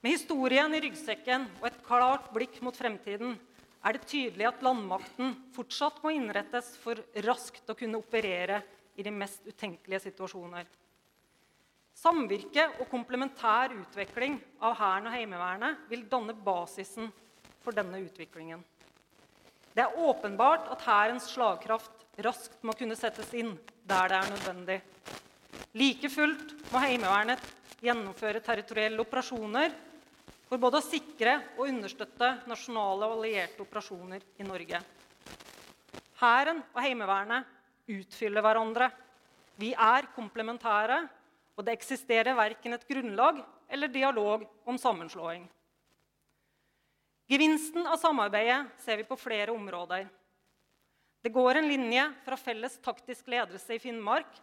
Med 0.01 0.13
historien 0.13 0.71
i 0.77 0.81
ryggsekken 0.83 1.47
og 1.59 1.67
et 1.67 1.83
klart 1.83 2.29
blikk 2.35 2.61
mot 2.61 2.77
fremtiden 2.77 3.33
er 3.87 3.95
det 3.95 4.07
tydelig 4.09 4.49
at 4.49 4.63
landmakten 4.65 5.35
fortsatt 5.55 6.01
må 6.03 6.11
innrettes 6.11 6.73
for 6.81 6.99
raskt 7.23 7.69
å 7.71 7.75
kunne 7.77 8.01
operere 8.01 8.59
i 8.99 9.05
de 9.05 9.13
mest 9.13 9.45
utenkelige 9.47 10.01
situasjoner. 10.09 10.65
Samvirke 11.97 12.65
og 12.81 12.89
komplementær 12.91 13.71
utvikling 13.77 14.35
av 14.59 14.75
Hæren 14.77 15.07
og 15.07 15.15
Heimevernet 15.15 15.87
vil 15.89 16.03
danne 16.11 16.35
basisen 16.35 17.07
for 17.63 17.73
denne 17.77 18.01
utviklingen. 18.03 18.59
Det 19.71 19.85
er 19.85 19.97
åpenbart 20.03 20.67
at 20.73 20.83
Hærens 20.83 21.31
slagkraft 21.31 22.05
raskt 22.25 22.63
må 22.67 22.75
kunne 22.77 22.97
settes 22.97 23.31
inn 23.37 23.55
der 23.87 24.11
det 24.11 24.19
er 24.19 24.31
nødvendig. 24.33 24.77
Like 25.77 26.11
fullt 26.11 26.55
må 26.73 26.81
Heimevernet 26.83 27.43
gjennomføre 27.85 28.43
territorielle 28.43 28.99
operasjoner 29.03 29.71
for 30.47 30.61
både 30.61 30.79
å 30.79 30.85
sikre 30.85 31.33
og 31.57 31.67
understøtte 31.67 32.29
nasjonale 32.47 33.07
og 33.07 33.17
allierte 33.17 33.63
operasjoner 33.65 34.23
i 34.39 34.47
Norge. 34.47 34.79
Hæren 36.21 36.63
og 36.71 36.79
Heimevernet 36.81 37.91
utfyller 37.91 38.43
hverandre. 38.45 38.89
Vi 39.59 39.73
er 39.73 40.07
komplementære, 40.15 41.01
og 41.57 41.65
det 41.65 41.75
eksisterer 41.75 42.37
verken 42.37 42.77
et 42.77 42.87
grunnlag 42.87 43.41
eller 43.73 43.91
dialog 43.91 44.45
om 44.69 44.77
sammenslåing. 44.79 45.47
Gevinsten 47.27 47.87
av 47.89 47.99
samarbeidet 47.99 48.61
ser 48.79 49.01
vi 49.01 49.07
på 49.07 49.17
flere 49.19 49.51
områder. 49.51 50.05
Det 51.23 51.33
går 51.33 51.59
en 51.59 51.67
linje 51.67 52.05
fra 52.23 52.37
felles 52.39 52.77
taktisk 52.79 53.27
ledelse 53.27 53.75
i 53.75 53.81
Finnmark 53.83 54.37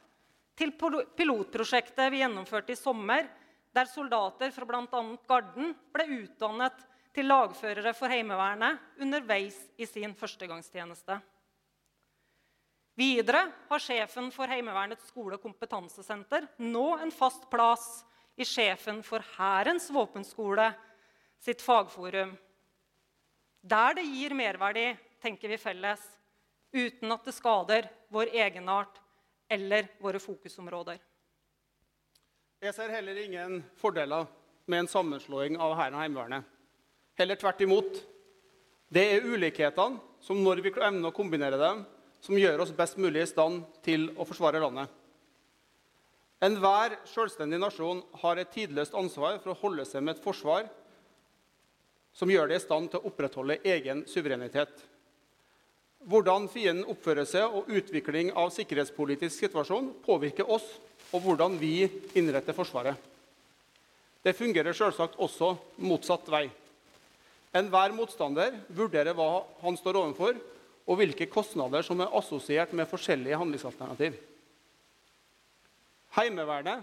til 0.59 0.75
pilotprosjektet 1.17 2.13
vi 2.13 2.21
gjennomførte 2.21 2.75
i 2.75 2.79
sommer 2.79 3.31
der 3.75 3.91
soldater 3.91 4.53
fra 4.55 4.67
bl.a. 4.69 5.03
Garden 5.29 5.75
ble 5.95 6.07
utdannet 6.23 6.85
til 7.15 7.29
lagførere 7.31 7.95
for 7.95 8.11
Heimevernet 8.11 9.03
underveis 9.03 9.57
i 9.79 9.87
sin 9.87 10.15
førstegangstjeneste. 10.19 11.19
Videre 12.95 13.49
har 13.69 13.83
sjefen 13.83 14.31
for 14.35 14.51
Heimevernets 14.51 15.09
skole- 15.11 15.35
og 15.35 15.43
kompetansesenter 15.43 16.47
nå 16.63 16.87
en 17.03 17.11
fast 17.15 17.49
plass 17.51 18.05
i 18.39 18.47
sjefen 18.47 19.01
for 19.07 19.23
Hærens 19.35 19.89
våpenskole 19.95 20.69
sitt 21.43 21.63
fagforum. 21.63 22.37
Der 23.65 23.97
det 23.99 24.05
gir 24.07 24.35
merverdi, 24.37 24.93
tenker 25.23 25.51
vi 25.51 25.59
felles, 25.59 26.03
uten 26.75 27.15
at 27.15 27.27
det 27.27 27.35
skader 27.35 27.89
vår 28.13 28.31
egenart 28.35 29.01
eller 29.51 29.89
våre 30.03 30.21
fokusområder. 30.23 30.99
Jeg 32.63 32.75
ser 32.77 32.93
heller 32.95 33.19
ingen 33.19 33.63
fordeler 33.81 34.29
med 34.71 34.85
en 34.85 34.89
sammenslåing 34.89 35.57
av 35.61 35.75
Hæren 35.77 35.97
og 35.97 36.03
Heimevernet. 36.05 36.45
Heller 37.19 37.39
tvert 37.39 37.61
imot. 37.65 37.99
Det 38.95 39.05
er 39.17 39.27
ulikhetene, 39.27 39.99
som 40.23 40.39
når 40.41 40.63
vi 40.65 40.73
evner 40.73 41.11
å 41.11 41.15
kombinere 41.15 41.59
dem, 41.61 41.83
som 42.25 42.39
gjør 42.39 42.63
oss 42.65 42.73
best 42.73 42.97
mulig 42.97 43.25
i 43.25 43.29
stand 43.29 43.65
til 43.85 44.07
å 44.17 44.25
forsvare 44.25 44.63
landet. 44.63 44.89
Enhver 46.45 46.97
selvstendig 47.09 47.61
nasjon 47.61 48.03
har 48.23 48.41
et 48.41 48.51
tidløst 48.53 48.97
ansvar 48.97 49.39
for 49.43 49.53
å 49.53 49.61
holde 49.61 49.85
seg 49.89 50.05
med 50.05 50.17
et 50.17 50.25
forsvar 50.25 50.67
som 52.15 52.31
gjør 52.31 52.51
det 52.51 52.59
i 52.61 52.65
stand 52.65 52.91
til 52.91 53.01
å 53.01 53.11
opprettholde 53.11 53.59
egen 53.67 54.05
suverenitet. 54.09 54.73
Hvordan 56.05 56.49
fienden 56.53 56.89
oppfører 56.91 57.27
seg 57.29 57.49
og 57.49 57.71
utvikling 57.73 58.33
av 58.37 58.53
sikkerhetspolitisk 58.55 59.47
situasjon 59.47 59.95
påvirker 60.05 60.49
oss 60.53 60.67
og 61.15 61.23
hvordan 61.23 61.59
vi 61.61 61.87
innretter 62.19 62.57
Forsvaret. 62.57 62.99
Det 64.25 64.35
fungerer 64.35 64.75
selvsagt 64.75 65.19
også 65.21 65.53
motsatt 65.85 66.27
vei. 66.33 66.49
Enhver 67.55 67.93
motstander 67.95 68.57
vurderer 68.75 69.15
hva 69.15 69.45
han 69.63 69.77
står 69.79 70.01
overfor, 70.01 70.39
og 70.85 70.99
hvilke 71.01 71.29
kostnader 71.31 71.85
som 71.87 72.01
er 72.03 72.13
assosiert 72.19 72.75
med 72.77 72.89
forskjellige 72.91 73.39
handlingsalternativ. 73.41 74.17
Heimevernet 76.19 76.83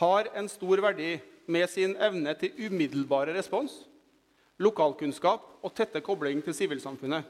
har 0.00 0.30
en 0.36 0.48
stor 0.50 0.82
verdi 0.84 1.14
med 1.52 1.68
sin 1.70 1.94
evne 2.02 2.34
til 2.40 2.56
umiddelbare 2.66 3.36
respons, 3.36 3.84
lokalkunnskap 4.58 5.44
og 5.62 5.74
tette 5.76 6.02
kobling 6.02 6.42
til 6.42 6.56
sivilsamfunnet. 6.56 7.22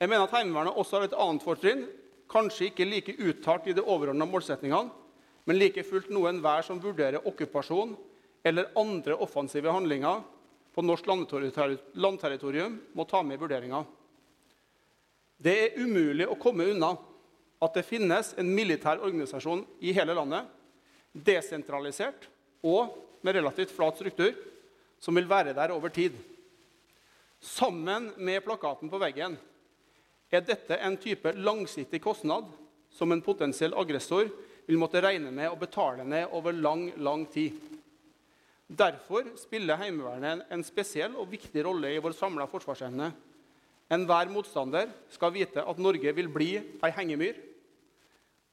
Jeg 0.00 0.10
mener 0.10 0.26
at 0.26 0.34
Heimevernet 0.34 0.76
også 0.76 0.98
har 0.98 1.08
et 1.08 1.16
annet 1.16 1.46
fortrinn 1.46 1.86
Kanskje 2.30 2.70
ikke 2.70 2.86
like 2.88 3.16
uttalt 3.20 3.66
i 3.68 3.74
de 3.76 3.84
overordna 3.84 4.26
målsetningene, 4.28 4.90
men 5.44 5.58
like 5.60 5.84
fullt 5.84 6.08
noen 6.12 6.40
hver 6.44 6.64
som 6.64 6.80
vurderer 6.80 7.26
okkupasjon 7.28 7.92
eller 8.44 8.70
andre 8.80 9.16
offensive 9.20 9.72
handlinger 9.72 10.22
på 10.74 10.82
norsk 10.82 11.06
landterritorium, 11.06 12.78
må 12.96 13.04
ta 13.06 13.22
med 13.22 13.36
i 13.36 13.42
vurderinga. 13.44 13.84
Det 15.38 15.54
er 15.54 15.78
umulig 15.78 16.26
å 16.30 16.38
komme 16.40 16.66
unna 16.72 16.94
at 17.62 17.76
det 17.76 17.86
finnes 17.86 18.32
en 18.40 18.50
militær 18.50 19.02
organisasjon 19.04 19.62
i 19.84 19.92
hele 19.96 20.16
landet, 20.16 20.48
desentralisert 21.14 22.28
og 22.64 22.96
med 23.24 23.38
relativt 23.38 23.72
flat 23.72 23.96
struktur, 24.00 24.34
som 25.00 25.14
vil 25.16 25.28
være 25.28 25.54
der 25.56 25.72
over 25.72 25.92
tid. 25.92 26.16
Sammen 27.44 28.10
med 28.16 28.44
plakaten 28.44 28.90
på 28.90 29.00
veggen 29.00 29.36
er 30.32 30.44
dette 30.46 30.78
en 30.80 30.96
type 31.00 31.32
langsiktig 31.36 32.00
kostnad 32.02 32.48
som 32.94 33.12
en 33.12 33.22
potensiell 33.22 33.74
aggressor 33.76 34.30
vil 34.66 34.80
måtte 34.80 35.02
regne 35.04 35.32
med 35.34 35.50
å 35.50 35.58
betale 35.60 36.04
ned 36.06 36.32
over 36.32 36.56
lang, 36.56 36.88
lang 36.96 37.26
tid. 37.30 37.58
Derfor 38.66 39.28
spiller 39.36 39.78
Heimevernet 39.78 40.46
en 40.52 40.64
spesiell 40.64 41.16
og 41.20 41.28
viktig 41.30 41.64
rolle 41.66 41.92
i 41.92 42.00
vår 42.02 42.16
samla 42.16 42.46
forsvarsevne. 42.48 43.10
Enhver 43.92 44.30
motstander 44.32 44.88
skal 45.12 45.34
vite 45.34 45.60
at 45.60 45.82
Norge 45.82 46.14
vil 46.16 46.30
bli 46.32 46.54
ei 46.56 46.92
hengemyr, 46.96 47.36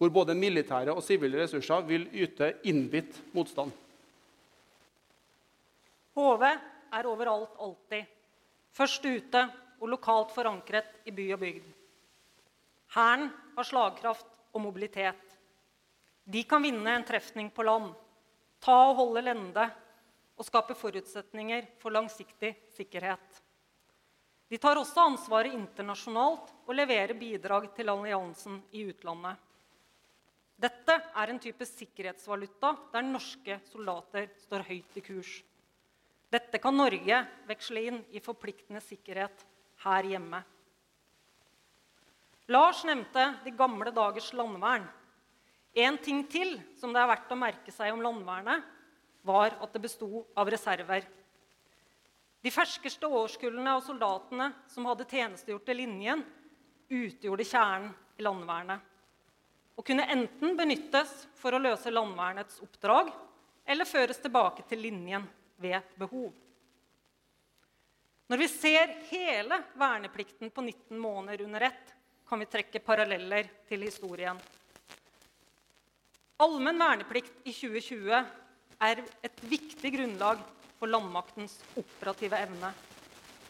hvor 0.02 0.12
både 0.12 0.36
militære 0.36 0.92
og 0.92 1.04
sivile 1.06 1.44
ressurser 1.44 1.86
vil 1.88 2.08
yte 2.12 2.56
innbitt 2.68 3.22
motstand. 3.36 3.72
HV 6.18 6.44
er 6.50 7.08
overalt 7.08 7.56
alltid. 7.62 8.10
Først 8.76 9.06
ute 9.06 9.46
og 9.82 9.90
lokalt 9.90 10.32
forankret 10.36 11.02
i 11.10 11.14
by 11.16 11.28
og 11.36 11.42
bygd. 11.42 11.68
Hæren 12.94 13.30
har 13.56 13.68
slagkraft 13.68 14.40
og 14.54 14.62
mobilitet. 14.62 15.38
De 16.24 16.44
kan 16.46 16.62
vinne 16.64 16.96
en 16.96 17.06
trefning 17.08 17.50
på 17.52 17.66
land, 17.66 17.92
ta 18.62 18.76
og 18.92 18.98
holde 19.00 19.24
lende 19.26 19.64
og 20.38 20.46
skape 20.46 20.76
forutsetninger 20.78 21.68
for 21.82 21.94
langsiktig 21.94 22.54
sikkerhet. 22.76 23.42
De 24.52 24.60
tar 24.60 24.78
også 24.78 25.06
ansvaret 25.08 25.56
internasjonalt 25.56 26.52
og 26.68 26.76
leverer 26.76 27.16
bidrag 27.18 27.70
til 27.76 27.90
alliansen 27.90 28.60
i 28.76 28.84
utlandet. 28.92 29.40
Dette 30.62 30.98
er 31.18 31.32
en 31.32 31.40
type 31.42 31.66
sikkerhetsvaluta 31.66 32.76
der 32.92 33.06
norske 33.08 33.58
soldater 33.72 34.28
står 34.44 34.68
høyt 34.68 35.00
i 35.00 35.06
kurs. 35.06 35.32
Dette 36.32 36.60
kan 36.62 36.78
Norge 36.78 37.24
veksle 37.48 37.86
inn 37.88 38.04
i 38.12 38.22
forpliktende 38.24 38.84
sikkerhet 38.84 39.48
her 39.84 40.10
hjemme. 40.12 40.42
Lars 42.52 42.84
nevnte 42.88 43.28
de 43.46 43.54
gamle 43.56 43.94
dagers 43.96 44.32
landvern. 44.36 44.86
En 45.74 45.98
ting 46.04 46.26
til 46.28 46.58
som 46.80 46.92
det 46.92 47.00
er 47.00 47.10
verdt 47.14 47.32
å 47.32 47.40
merke 47.40 47.72
seg 47.72 47.94
om 47.94 48.04
landvernet, 48.04 48.66
var 49.24 49.56
at 49.62 49.74
det 49.74 49.84
besto 49.84 50.26
av 50.36 50.50
reserver. 50.50 51.06
De 52.42 52.52
ferskeste 52.52 53.08
årskullene 53.08 53.78
av 53.78 53.84
soldatene 53.86 54.50
som 54.72 54.88
hadde 54.90 55.08
tjenestegjort 55.08 55.68
til 55.70 55.84
linjen, 55.84 56.24
utgjorde 56.92 57.46
kjernen 57.48 57.94
i 58.18 58.26
landvernet 58.26 58.88
og 59.82 59.86
kunne 59.88 60.06
enten 60.14 60.58
benyttes 60.60 61.10
for 61.40 61.56
å 61.56 61.62
løse 61.62 61.90
landvernets 61.90 62.60
oppdrag 62.62 63.08
eller 63.66 63.88
føres 63.90 64.20
tilbake 64.22 64.66
til 64.70 64.84
linjen 64.84 65.24
ved 65.62 65.82
behov. 65.98 66.30
Når 68.32 68.40
vi 68.40 68.48
ser 68.48 68.92
hele 69.10 69.58
verneplikten 69.76 70.54
på 70.56 70.64
19 70.64 71.00
måneder 71.00 71.42
under 71.44 71.66
ett, 71.68 71.90
kan 72.30 72.40
vi 72.40 72.46
trekke 72.48 72.80
paralleller 72.80 73.50
til 73.68 73.84
historien. 73.84 74.38
Allmenn 76.40 76.80
verneplikt 76.80 77.44
i 77.44 77.52
2020 77.52 78.22
er 78.88 79.02
et 79.28 79.44
viktig 79.52 79.92
grunnlag 79.98 80.40
for 80.80 80.88
landmaktens 80.88 81.58
operative 81.76 82.40
evne. 82.40 82.72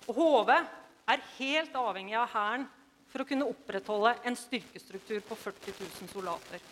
Og 0.09 0.17
HV 0.17 0.49
er 0.49 1.25
helt 1.37 1.77
avhengig 1.77 2.17
av 2.17 2.33
Hæren 2.33 2.65
for 3.13 3.21
å 3.21 3.29
kunne 3.29 3.53
opprettholde 3.53 4.17
en 4.25 4.39
styrkestruktur 4.47 5.21
på 5.29 5.37
40 5.45 5.77
000 5.77 6.13
soldater. 6.17 6.69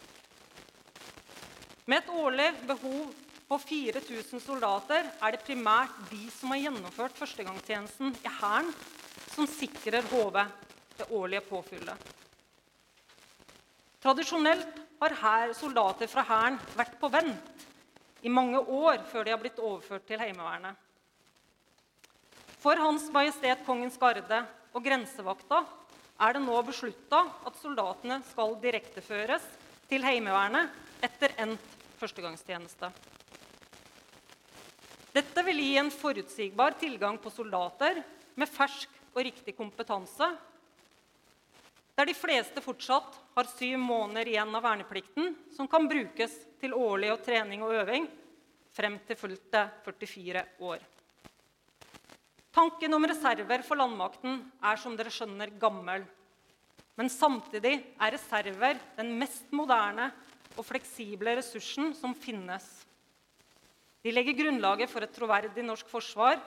Med 1.86 2.02
et 2.02 2.13
årlig 2.26 2.50
behov 2.74 3.13
på 3.50 3.58
4000 3.58 4.44
soldater 4.44 5.08
er 5.10 5.34
det 5.34 5.42
primært 5.42 5.96
de 6.12 6.28
som 6.30 6.52
har 6.54 6.62
gjennomført 6.68 7.16
førstegangstjenesten 7.18 8.12
i 8.22 8.34
Hæren, 8.40 8.70
som 9.34 9.48
sikrer 9.50 10.06
HV 10.12 10.38
det 11.00 11.08
årlige 11.10 11.42
påfyllet. 11.48 11.98
Tradisjonelt 14.04 14.78
har 15.02 15.16
her 15.24 15.56
soldater 15.58 16.12
fra 16.12 16.28
Hæren 16.30 16.60
vært 16.78 16.94
på 17.02 17.10
vent 17.10 17.66
i 18.22 18.30
mange 18.30 18.62
år 18.62 19.02
før 19.10 19.26
de 19.26 19.34
har 19.34 19.42
blitt 19.42 19.60
overført 19.64 20.06
til 20.06 20.22
Heimevernet. 20.22 20.76
For 22.60 22.78
Hans 22.78 23.08
Majestet 23.16 23.66
Kongens 23.66 23.98
Garde 23.98 24.44
og 24.76 24.84
grensevakta 24.86 25.64
er 26.20 26.36
det 26.36 26.44
nå 26.44 26.62
beslutta 26.68 27.24
at 27.48 27.58
soldatene 27.64 28.20
skal 28.30 28.60
direkteføres 28.62 29.46
til 29.90 30.06
Heimevernet 30.06 30.70
etter 31.08 31.34
endt 31.42 31.80
førstegangstjeneste. 31.98 32.92
Dette 35.13 35.43
vil 35.48 35.58
gi 35.63 35.74
en 35.82 35.89
forutsigbar 35.89 36.78
tilgang 36.78 37.17
på 37.17 37.32
soldater 37.34 38.04
med 38.38 38.50
fersk 38.50 38.91
og 39.15 39.24
riktig 39.26 39.56
kompetanse, 39.58 40.28
der 41.98 42.08
de 42.08 42.15
fleste 42.15 42.62
fortsatt 42.63 43.17
har 43.36 43.50
syv 43.58 43.82
måneder 43.82 44.30
igjen 44.32 44.54
av 44.56 44.63
verneplikten, 44.63 45.34
som 45.52 45.67
kan 45.67 45.89
brukes 45.89 46.38
til 46.62 46.78
årlig 46.78 47.10
og 47.12 47.24
trening 47.26 47.65
og 47.65 47.74
øving 47.82 48.06
frem 48.72 48.95
til 49.08 49.17
fylte 49.19 49.65
44 49.84 50.45
år. 50.63 50.86
Tanken 52.56 52.95
om 52.95 53.06
reserver 53.10 53.65
for 53.67 53.82
landmakten 53.82 54.39
er 54.63 54.80
som 54.80 54.95
dere 54.98 55.12
skjønner, 55.13 55.52
gammel. 55.60 56.06
Men 56.95 57.12
samtidig 57.12 57.76
er 58.00 58.13
reserver 58.15 58.80
den 58.98 59.12
mest 59.19 59.52
moderne 59.56 60.10
og 60.56 60.65
fleksible 60.67 61.36
ressursen 61.39 61.93
som 61.95 62.15
finnes. 62.15 62.65
De 64.02 64.12
legger 64.16 64.38
grunnlaget 64.38 64.92
for 64.92 65.04
et 65.04 65.12
troverdig 65.12 65.64
norsk 65.66 65.90
forsvar 65.92 66.40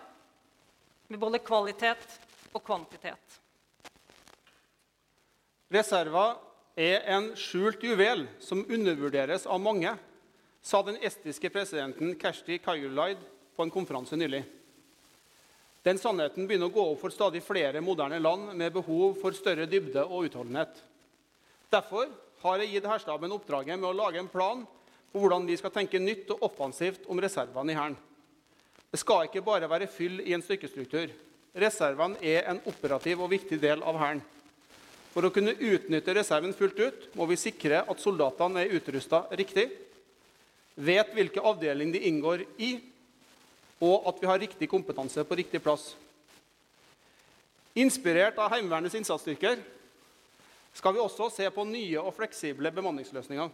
med 1.13 1.21
både 1.21 1.41
kvalitet 1.45 2.17
og 2.53 2.63
kvantitet. 2.65 3.39
Reserva 5.73 6.35
er 6.77 7.05
en 7.13 7.31
skjult 7.37 7.85
juvel 7.85 8.25
som 8.41 8.65
undervurderes 8.65 9.45
av 9.45 9.61
mange, 9.61 9.93
sa 10.63 10.81
den 10.87 10.99
estiske 11.05 11.51
presidenten 11.53 12.15
Kersti 12.21 12.59
Kajulaid 12.63 13.21
på 13.57 13.65
en 13.65 13.73
konferanse 13.73 14.17
nylig. 14.17 14.45
Den 15.83 15.99
sannheten 15.99 16.47
begynner 16.47 16.71
å 16.71 16.75
gå 16.75 16.85
opp 16.93 17.01
for 17.03 17.13
stadig 17.13 17.43
flere 17.43 17.83
moderne 17.83 18.21
land 18.23 18.53
med 18.55 18.73
behov 18.77 19.17
for 19.21 19.35
større 19.35 19.67
dybde 19.67 20.05
og 20.07 20.29
utholdenhet. 20.29 20.77
Derfor 21.73 22.13
har 22.45 22.63
jeg 22.63 22.77
gitt 22.77 22.87
hærstaben 22.87 23.35
oppdraget 23.35 23.81
med 23.81 23.91
å 23.91 23.97
lage 23.97 24.23
en 24.23 24.31
plan 24.31 24.63
for 25.13 25.21
hvordan 25.21 25.47
vi 25.47 25.59
skal 25.61 25.73
tenke 25.75 26.01
nytt 26.01 26.31
og 26.33 26.47
offensivt 26.49 27.05
om 27.13 27.21
reservene 27.21 27.73
i 27.73 27.77
Hæren. 27.77 27.97
Det 28.93 29.01
skal 29.01 29.29
ikke 29.29 29.45
bare 29.45 29.69
være 29.69 29.89
fyll 29.89 30.21
i 30.25 30.33
en 30.33 30.45
stykkestruktur. 30.45 31.13
Reservene 31.53 32.21
er 32.25 32.49
en 32.49 32.61
operativ 32.69 33.21
og 33.21 33.31
viktig 33.33 33.61
del 33.61 33.85
av 33.85 33.99
Hæren. 34.01 34.23
For 35.13 35.29
å 35.29 35.33
kunne 35.33 35.53
utnytte 35.53 36.15
reserven 36.17 36.55
fullt 36.57 36.79
ut 36.81 37.09
må 37.19 37.27
vi 37.29 37.37
sikre 37.37 37.83
at 37.85 38.01
soldatene 38.01 38.65
er 38.65 38.73
utrusta 38.79 39.27
riktig, 39.37 39.67
vet 40.75 41.13
hvilke 41.13 41.45
avdeling 41.45 41.93
de 41.93 42.01
inngår 42.09 42.47
i, 42.57 42.71
og 43.85 44.09
at 44.09 44.23
vi 44.23 44.31
har 44.31 44.41
riktig 44.41 44.71
kompetanse 44.71 45.25
på 45.29 45.37
riktig 45.37 45.61
plass. 45.61 45.91
Inspirert 47.77 48.41
av 48.41 48.53
Heimevernets 48.53 48.97
innsatsstyrker 48.97 49.61
skal 50.77 50.97
vi 50.97 51.03
også 51.03 51.29
se 51.33 51.49
på 51.53 51.65
nye 51.69 52.01
og 52.01 52.15
fleksible 52.17 52.73
bemanningsløsninger. 52.73 53.51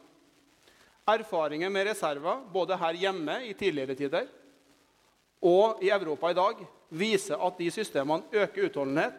Erfaringer 1.09 1.71
med 1.73 1.88
reserver 1.88 2.42
både 2.53 2.77
her 2.77 2.99
hjemme 3.01 3.38
i 3.49 3.55
tidligere 3.57 3.97
tider 3.97 4.29
og 5.40 5.83
i 5.85 5.90
Europa 5.94 6.31
i 6.31 6.37
dag 6.37 6.62
viser 6.99 7.40
at 7.47 7.59
de 7.61 7.68
systemene 7.71 8.27
øker 8.33 8.66
utholdenhet, 8.66 9.18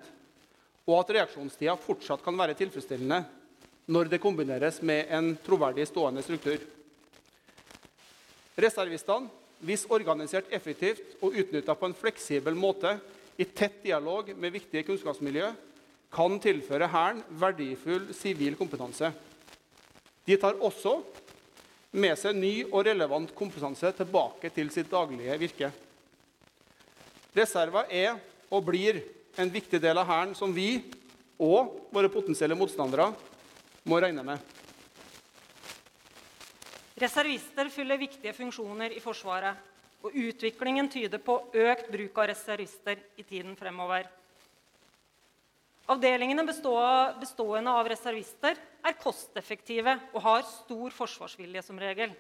og 0.90 0.96
at 1.00 1.14
reaksjonstida 1.16 1.76
fortsatt 1.80 2.24
kan 2.26 2.38
være 2.38 2.58
tilfredsstillende 2.60 3.22
når 3.90 4.10
det 4.12 4.22
kombineres 4.22 4.82
med 4.86 5.10
en 5.10 5.32
troverdig 5.46 5.88
stående 5.90 6.22
struktur. 6.26 6.60
Reservistene, 8.60 9.30
hvis 9.64 9.88
organisert 9.90 10.52
effektivt 10.54 11.18
og 11.24 11.34
utnytta 11.34 11.74
på 11.76 11.88
en 11.90 11.96
fleksibel 11.98 12.56
måte 12.56 12.98
i 13.40 13.48
tett 13.48 13.82
dialog 13.84 14.30
med 14.36 14.54
viktige 14.54 14.86
kunnskapsmiljø, 14.88 15.50
kan 16.12 16.38
tilføre 16.42 16.90
Hæren 16.90 17.24
verdifull 17.30 18.10
sivil 18.18 18.56
kompetanse. 18.60 19.12
De 20.26 20.38
tar 20.38 20.58
også 20.60 21.00
med 21.92 22.18
seg 22.22 22.38
ny 22.38 22.54
og 22.70 22.84
relevant 22.86 23.32
kompetanse 23.36 23.92
tilbake 23.98 24.52
til 24.54 24.70
sitt 24.74 24.92
daglige 24.92 25.38
virke. 25.42 25.72
Reserva 27.36 27.86
er 27.90 28.20
og 28.50 28.66
blir 28.68 29.02
en 29.40 29.52
viktig 29.54 29.80
del 29.82 29.98
av 29.98 30.10
Hæren 30.10 30.36
som 30.38 30.54
vi 30.54 30.82
og 31.40 31.90
våre 31.94 32.12
potensielle 32.12 32.58
motstandere 32.58 33.10
må 33.88 34.00
regne 34.02 34.26
med. 34.26 34.40
Reservister 37.00 37.70
fyller 37.72 38.02
viktige 38.02 38.34
funksjoner 38.36 38.92
i 38.92 39.00
Forsvaret, 39.00 39.56
og 40.04 40.16
utviklingen 40.16 40.90
tyder 40.92 41.22
på 41.24 41.38
økt 41.56 41.88
bruk 41.92 42.18
av 42.20 42.28
reservister 42.32 43.00
i 43.20 43.24
tiden 43.24 43.56
fremover. 43.60 44.08
Avdelingene 45.90 46.46
bestående 46.46 47.72
av 47.72 47.88
reservister 47.90 48.60
er 48.86 48.98
kosteffektive 49.00 49.96
og 50.14 50.24
har 50.24 50.48
stor 50.48 50.94
forsvarsvilje 50.96 51.64
som 51.66 51.80
regel. 51.82 52.14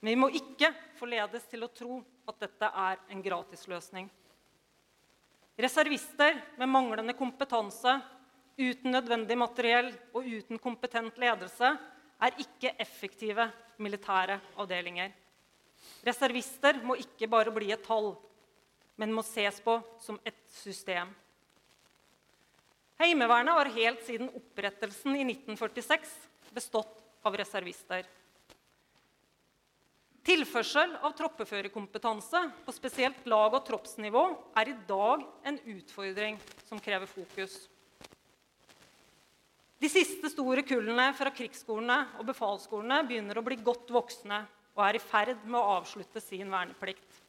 Men 0.00 0.10
vi 0.10 0.20
må 0.20 0.28
ikke 0.36 0.70
forledes 0.98 1.46
til 1.50 1.64
å 1.64 1.72
tro 1.72 2.00
at 2.28 2.40
dette 2.42 2.68
er 2.68 3.00
en 3.12 3.22
gratisløsning. 3.24 4.10
Reservister 5.54 6.40
med 6.58 6.68
manglende 6.68 7.14
kompetanse, 7.16 7.94
uten 8.58 8.94
nødvendig 8.94 9.36
materiell 9.38 9.90
og 10.14 10.26
uten 10.26 10.58
kompetent 10.62 11.18
ledelse 11.18 11.70
er 12.24 12.40
ikke 12.42 12.74
effektive 12.82 13.46
militære 13.82 14.38
avdelinger. 14.60 15.12
Reservister 16.04 16.80
må 16.84 16.96
ikke 17.00 17.28
bare 17.30 17.52
bli 17.54 17.70
et 17.74 17.84
tall, 17.84 18.12
men 19.00 19.12
må 19.14 19.24
ses 19.26 19.60
på 19.64 19.78
som 20.02 20.18
et 20.26 20.38
system. 20.52 21.10
Heimevernet 23.00 23.54
har 23.58 23.72
helt 23.74 24.04
siden 24.06 24.30
opprettelsen 24.30 25.16
i 25.16 25.24
1946 25.26 26.12
bestått 26.54 27.00
av 27.26 27.36
reservister. 27.36 28.06
Tilførsel 30.24 30.94
av 31.04 31.12
troppeførerkompetanse 31.18 32.40
på 32.64 32.72
spesielt 32.72 33.26
lag- 33.28 33.58
og 33.58 33.64
troppsnivå 33.66 34.22
er 34.56 34.70
i 34.70 34.76
dag 34.88 35.24
en 35.44 35.58
utfordring 35.74 36.38
som 36.64 36.80
krever 36.80 37.10
fokus. 37.10 37.58
De 39.82 39.90
siste 39.92 40.30
store 40.32 40.62
kullene 40.64 41.10
fra 41.18 41.28
krigsskolene 41.34 41.98
og 42.16 42.28
befalsskolene 42.30 43.02
begynner 43.04 43.36
å 43.36 43.44
bli 43.44 43.58
godt 43.60 43.90
voksne 43.92 44.38
og 44.74 44.84
er 44.86 44.96
i 44.96 45.02
ferd 45.02 45.44
med 45.44 45.58
å 45.58 45.74
avslutte 45.80 46.22
sin 46.24 46.48
verneplikt. 46.48 47.20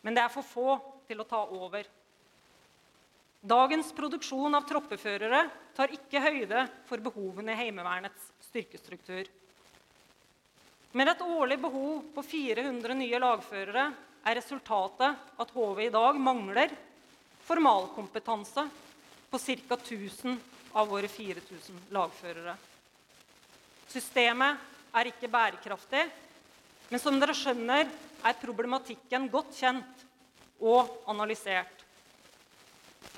Men 0.00 0.16
det 0.16 0.22
er 0.24 0.32
for 0.32 0.46
få 0.46 0.78
til 1.10 1.20
å 1.20 1.28
ta 1.28 1.42
over. 1.52 1.84
Dagens 3.40 3.88
produksjon 3.96 4.52
av 4.52 4.66
troppeførere 4.68 5.46
tar 5.72 5.92
ikke 5.96 6.20
høyde 6.20 6.66
for 6.84 7.00
behovene 7.00 7.54
i 7.54 7.56
Heimevernets 7.62 8.26
styrkestruktur. 8.50 9.30
Med 10.92 11.08
et 11.08 11.22
årlig 11.24 11.56
behov 11.62 12.02
på 12.12 12.24
400 12.26 12.98
nye 12.98 13.22
lagførere 13.22 13.86
er 14.28 14.36
resultatet 14.36 15.40
at 15.40 15.56
HV 15.56 15.80
i 15.86 15.94
dag 15.94 16.20
mangler 16.20 16.76
formalkompetanse 17.48 18.66
på 19.32 19.40
ca. 19.40 19.80
1000 19.80 20.36
av 20.76 20.92
våre 20.92 21.08
4000 21.08 21.88
lagførere. 21.96 22.58
Systemet 23.88 24.68
er 24.92 25.14
ikke 25.14 25.32
bærekraftig, 25.32 26.04
men 26.92 27.00
som 27.00 27.16
dere 27.16 27.32
skjønner, 27.32 27.88
er 28.20 28.42
problematikken 28.44 29.30
godt 29.32 29.56
kjent 29.56 30.04
og 30.60 30.98
analysert. 31.08 31.79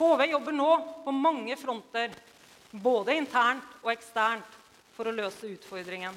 HV 0.03 0.25
jobber 0.31 0.53
nå 0.53 0.71
på 1.05 1.13
mange 1.15 1.57
fronter, 1.57 2.11
både 2.71 3.15
internt 3.15 3.77
og 3.83 3.93
eksternt, 3.93 4.59
for 4.93 5.09
å 5.09 5.15
løse 5.15 5.49
utfordringen. 5.49 6.17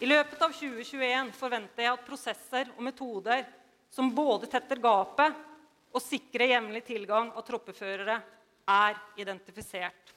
I 0.00 0.08
løpet 0.08 0.42
av 0.42 0.52
2021 0.52 1.30
forventer 1.36 1.84
jeg 1.84 1.92
at 1.94 2.06
prosesser 2.06 2.72
og 2.74 2.82
metoder 2.84 3.44
som 3.92 4.10
både 4.12 4.48
tetter 4.50 4.80
gapet 4.82 5.36
og 5.92 6.02
sikrer 6.04 6.52
jevnlig 6.52 6.82
tilgang 6.88 7.30
av 7.32 7.46
troppeførere, 7.46 8.18
er 8.66 8.98
identifisert. 9.20 10.12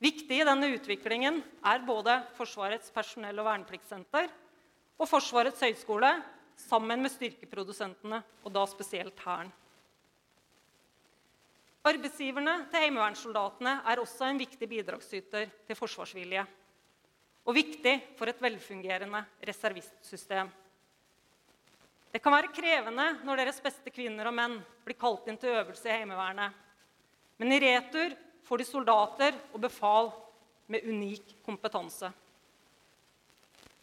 Viktig 0.00 0.40
i 0.40 0.46
denne 0.46 0.70
utviklingen 0.72 1.42
er 1.66 1.84
både 1.86 2.20
Forsvarets 2.38 2.90
personell- 2.94 3.38
og 3.42 3.50
vernepliktssenter 3.50 4.30
og 4.98 5.10
Forsvarets 5.10 5.62
høgskole 5.66 6.10
sammen 6.58 7.02
med 7.02 7.12
styrkeprodusentene, 7.12 8.22
og 8.42 8.54
da 8.54 8.64
spesielt 8.70 9.18
Hæren. 9.22 9.50
Arbeidsgiverne 11.88 12.66
til 12.68 12.82
heimevernssoldatene 12.84 13.78
er 13.88 14.00
også 14.02 14.26
en 14.28 14.40
viktig 14.40 14.66
bidragsyter 14.68 15.46
til 15.64 15.76
forsvarsvilje. 15.78 16.42
Og 17.48 17.56
viktig 17.56 17.94
for 18.18 18.28
et 18.28 18.40
velfungerende 18.44 19.22
reservistsystem. 19.48 20.50
Det 22.12 22.20
kan 22.24 22.34
være 22.34 22.52
krevende 22.52 23.06
når 23.24 23.40
deres 23.40 23.60
beste 23.64 23.92
kvinner 23.94 24.28
og 24.28 24.36
menn 24.36 24.58
blir 24.84 24.98
kalt 25.00 25.28
inn 25.30 25.38
til 25.40 25.54
øvelse 25.56 25.88
i 25.88 25.94
Heimevernet. 25.94 26.52
Men 27.40 27.54
i 27.54 27.60
retur 27.62 28.16
får 28.48 28.60
de 28.60 28.66
soldater 28.68 29.38
og 29.52 29.60
befal 29.62 30.10
med 30.68 30.84
unik 30.88 31.38
kompetanse. 31.46 32.10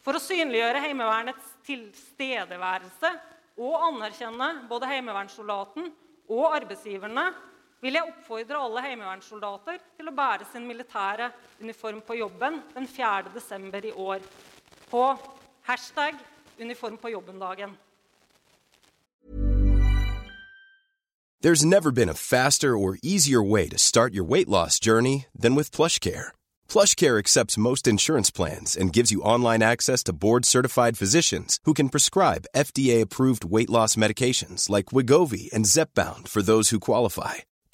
For 0.06 0.18
å 0.18 0.22
synliggjøre 0.22 0.84
Heimevernets 0.84 1.56
tilstedeværelse 1.66 3.12
og 3.56 3.76
anerkjenne 3.88 4.52
både 4.70 4.90
heimevernssoldaten 4.92 5.90
og 6.30 6.48
arbeidsgiverne 6.52 7.30
vil 7.86 8.00
jeg 8.00 8.08
oppfordre 8.10 8.58
alle 8.66 8.82
heimevernssoldater 8.82 9.82
til 9.98 10.08
å 10.10 10.14
bære 10.18 10.48
sin 10.50 10.64
militære 10.66 11.30
uniform 11.62 12.02
på 12.08 12.18
jobben 12.18 12.58
den 12.74 12.88
4. 12.90 13.30
desember 13.36 13.86
i 13.86 13.92
år 13.94 14.24
på 14.90 15.04
hashtag 15.70 16.18
uniform 16.60 16.98
på 16.98 17.14
jobben-dagen. 17.14 17.76
There's 21.44 21.64
never 21.64 21.92
been 21.92 22.10
a 22.10 22.16
faster 22.16 22.76
or 22.76 22.98
easier 23.04 23.44
way 23.44 23.70
to 23.70 23.78
start 23.78 24.16
your 24.16 24.26
weight 24.26 24.50
loss 24.50 24.80
journey 24.80 25.28
than 25.40 25.54
with 25.54 25.70
PlushCare. 25.70 26.30
PlushCare 26.68 27.20
accepts 27.20 27.56
most 27.70 27.86
insurance 27.88 28.32
plans 28.32 28.76
and 28.76 28.96
gives 28.96 29.12
you 29.12 29.22
online 29.22 29.62
access 29.62 30.02
to 30.06 30.14
board-certified 30.14 30.98
physicians 30.98 31.60
who 31.66 31.76
can 31.76 31.90
prescribe 31.90 32.48
FDA-approved 32.56 33.46
weight 33.46 33.70
loss 33.70 33.96
medications 33.96 34.72
like 34.72 34.86
Wigovi 34.86 35.54
and 35.54 35.66
Zepbound 35.66 36.28
for 36.28 36.42
those 36.42 36.72
who 36.72 36.80
qualify. 36.80 37.46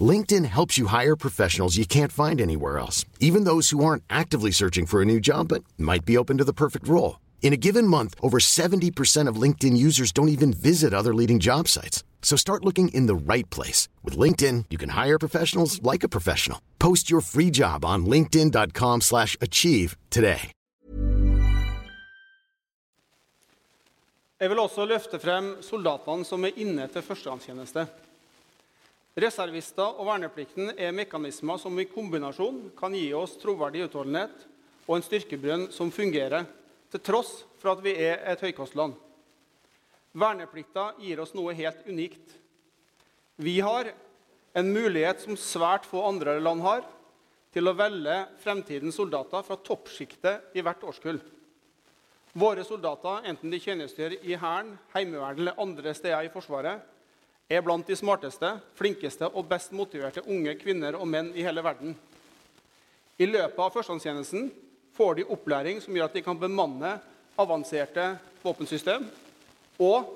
LinkedIn 0.00 0.44
helps 0.44 0.76
you 0.76 0.86
hire 0.88 1.16
professionals 1.16 1.76
you 1.76 1.86
can't 1.86 2.12
find 2.12 2.40
anywhere 2.40 2.78
else, 2.78 3.06
even 3.20 3.44
those 3.44 3.70
who 3.70 3.84
aren't 3.84 4.02
actively 4.10 4.50
searching 4.50 4.84
for 4.84 5.00
a 5.00 5.04
new 5.04 5.20
job 5.20 5.48
but 5.48 5.64
might 5.78 6.04
be 6.04 6.18
open 6.18 6.36
to 6.38 6.44
the 6.44 6.52
perfect 6.52 6.86
role. 6.88 7.20
In 7.42 7.52
a 7.52 7.56
given 7.56 7.86
month, 7.86 8.14
over 8.20 8.38
70% 8.38 9.28
of 9.28 9.40
LinkedIn 9.40 9.76
users 9.76 10.12
don't 10.12 10.28
even 10.28 10.52
visit 10.52 10.92
other 10.92 11.14
leading 11.14 11.38
job 11.38 11.68
sites. 11.68 12.02
So 12.20 12.36
start 12.36 12.64
looking 12.64 12.88
in 12.88 13.06
the 13.06 13.14
right 13.14 13.48
place. 13.50 13.88
With 14.02 14.18
LinkedIn, 14.18 14.64
you 14.68 14.78
can 14.78 14.90
hire 14.90 15.18
professionals 15.18 15.80
like 15.82 16.02
a 16.02 16.08
professional. 16.08 16.60
Post 16.78 17.08
your 17.08 17.20
free 17.20 17.50
job 17.50 17.84
on 17.84 18.04
linkedin.com 18.04 19.00
slash 19.00 19.36
achieve 19.40 19.96
today. 20.10 20.50
Jeg 24.40 24.50
vil 24.50 24.58
også 24.60 24.84
løfte 24.84 25.16
frem 25.16 25.54
soldatene 25.64 26.24
som 26.28 26.42
er 26.44 26.58
inne 26.60 26.84
til 26.92 27.00
førstegangstjeneste. 27.02 27.86
Reservister 29.16 29.96
og 29.96 30.10
verneplikten 30.10 30.74
er 30.76 30.92
mekanismer 30.92 31.56
som 31.56 31.78
i 31.80 31.86
kombinasjon 31.88 32.66
kan 32.76 32.92
gi 32.92 33.06
oss 33.16 33.38
troverdig 33.40 33.86
utholdenhet 33.86 34.42
og 34.84 34.98
en 34.98 35.04
styrkebrønn 35.06 35.70
som 35.72 35.88
fungerer, 35.88 36.44
til 36.92 37.00
tross 37.00 37.30
for 37.56 37.72
at 37.72 37.80
vi 37.84 37.94
er 37.96 38.20
et 38.28 38.42
høykostland. 38.44 38.92
Verneplikta 40.16 40.90
gir 41.00 41.22
oss 41.24 41.32
noe 41.36 41.54
helt 41.56 41.88
unikt. 41.88 42.34
Vi 43.40 43.56
har 43.64 43.88
en 44.56 44.68
mulighet 44.72 45.24
som 45.24 45.36
svært 45.40 45.88
få 45.88 46.04
andre 46.08 46.36
land 46.40 46.60
har, 46.64 46.84
til 47.56 47.68
å 47.68 47.76
velge 47.76 48.18
fremtidens 48.42 48.98
soldater 49.00 49.44
fra 49.46 49.56
toppsjiktet 49.64 50.56
i 50.56 50.64
hvert 50.64 50.84
årskull. 50.84 51.22
Våre 52.36 52.66
soldater, 52.68 53.24
enten 53.32 53.48
de 53.48 53.60
tjenestegjør 53.64 54.18
i 54.20 54.36
Hæren, 54.36 54.74
Heimevernet 54.92 55.40
eller 55.40 55.62
andre 55.64 55.94
steder 55.96 56.28
i 56.28 56.32
Forsvaret, 56.32 56.84
er 57.48 57.62
blant 57.62 57.86
de 57.86 57.96
smarteste, 57.96 58.48
flinkeste 58.74 59.28
og 59.30 59.46
best 59.50 59.74
motiverte 59.76 60.24
unge 60.26 60.56
kvinner 60.58 60.98
og 60.98 61.06
menn 61.10 61.30
i 61.34 61.44
hele 61.46 61.62
verden. 61.62 61.94
I 63.16 63.28
løpet 63.28 63.60
av 63.62 63.72
førstegangstjenesten 63.72 64.50
får 64.96 65.18
de 65.18 65.28
opplæring 65.32 65.78
som 65.82 65.94
gjør 65.94 66.10
at 66.10 66.16
de 66.16 66.24
kan 66.26 66.38
bemanne 66.40 66.96
avanserte 67.38 68.16
våpensystem, 68.42 69.06
og 69.78 70.10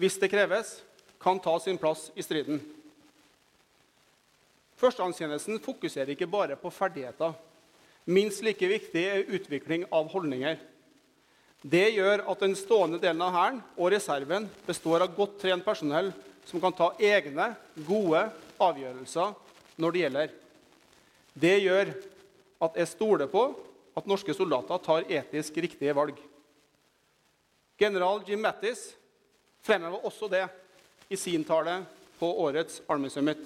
hvis 0.00 0.18
det 0.20 0.30
kreves, 0.32 0.78
kan 1.20 1.40
ta 1.40 1.52
sin 1.60 1.76
plass 1.76 2.06
i 2.16 2.24
striden. 2.24 2.62
Førstegangstjenesten 4.80 5.60
fokuserer 5.60 6.14
ikke 6.14 6.28
bare 6.30 6.56
på 6.56 6.72
ferdigheter. 6.72 7.34
Minst 8.08 8.40
like 8.44 8.64
viktig 8.64 9.02
er 9.04 9.28
utvikling 9.28 9.84
av 9.92 10.08
holdninger. 10.08 10.56
Det 11.60 11.90
gjør 11.92 12.24
at 12.32 12.40
den 12.40 12.56
stående 12.56 13.00
delen 13.02 13.20
av 13.20 13.34
Hæren 13.34 13.60
og 13.76 13.90
reserven 13.92 14.48
består 14.64 15.04
av 15.04 15.12
godt 15.12 15.36
trent 15.42 15.66
personell 15.66 16.08
som 16.50 16.60
kan 16.60 16.74
ta 16.74 16.90
egne, 16.98 17.52
gode 17.86 18.24
avgjørelser 18.58 19.34
når 19.80 19.94
det 19.94 20.02
gjelder. 20.02 20.32
Det 21.40 21.56
gjør 21.62 21.92
at 22.66 22.78
jeg 22.80 22.90
stoler 22.90 23.30
på 23.30 23.44
at 23.96 24.08
norske 24.10 24.34
soldater 24.34 24.82
tar 24.82 25.06
etisk 25.06 25.60
riktige 25.62 25.94
valg. 25.96 26.16
General 27.80 28.20
Jim 28.26 28.42
Mattis 28.42 28.90
fremhever 29.64 30.02
også 30.04 30.28
det 30.32 30.42
i 31.10 31.16
sin 31.16 31.46
tale 31.46 31.80
på 32.18 32.28
årets 32.42 32.82
Army 32.90 33.08
Summit. 33.08 33.40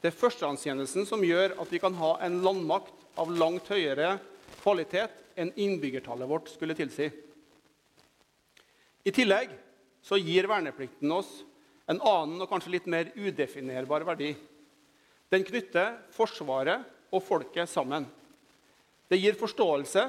Det 0.00 0.12
er 0.12 0.20
førstegangstjenesten 0.20 1.08
som 1.08 1.24
gjør 1.24 1.56
at 1.60 1.72
vi 1.72 1.80
kan 1.82 1.96
ha 1.98 2.18
en 2.26 2.42
landmakt 2.44 2.92
av 3.18 3.32
langt 3.32 3.70
høyere 3.72 4.18
kvalitet 4.60 5.40
enn 5.40 5.50
innbyggertallet 5.56 6.28
vårt 6.28 6.52
skulle 6.52 6.76
tilsi. 6.78 7.08
I 9.04 9.12
tillegg 9.12 9.50
så 10.04 10.20
gir 10.20 10.46
verneplikten 10.48 11.10
oss 11.12 11.32
en 11.90 12.00
annen 12.00 12.40
og 12.40 12.48
kanskje 12.48 12.76
litt 12.76 12.86
mer 12.90 13.10
udefinerbar 13.16 14.06
verdi. 14.08 14.32
Den 15.32 15.44
knytter 15.44 15.98
Forsvaret 16.14 16.84
og 17.14 17.22
folket 17.24 17.70
sammen. 17.70 18.06
Det 19.08 19.18
gir 19.20 19.36
forståelse, 19.38 20.06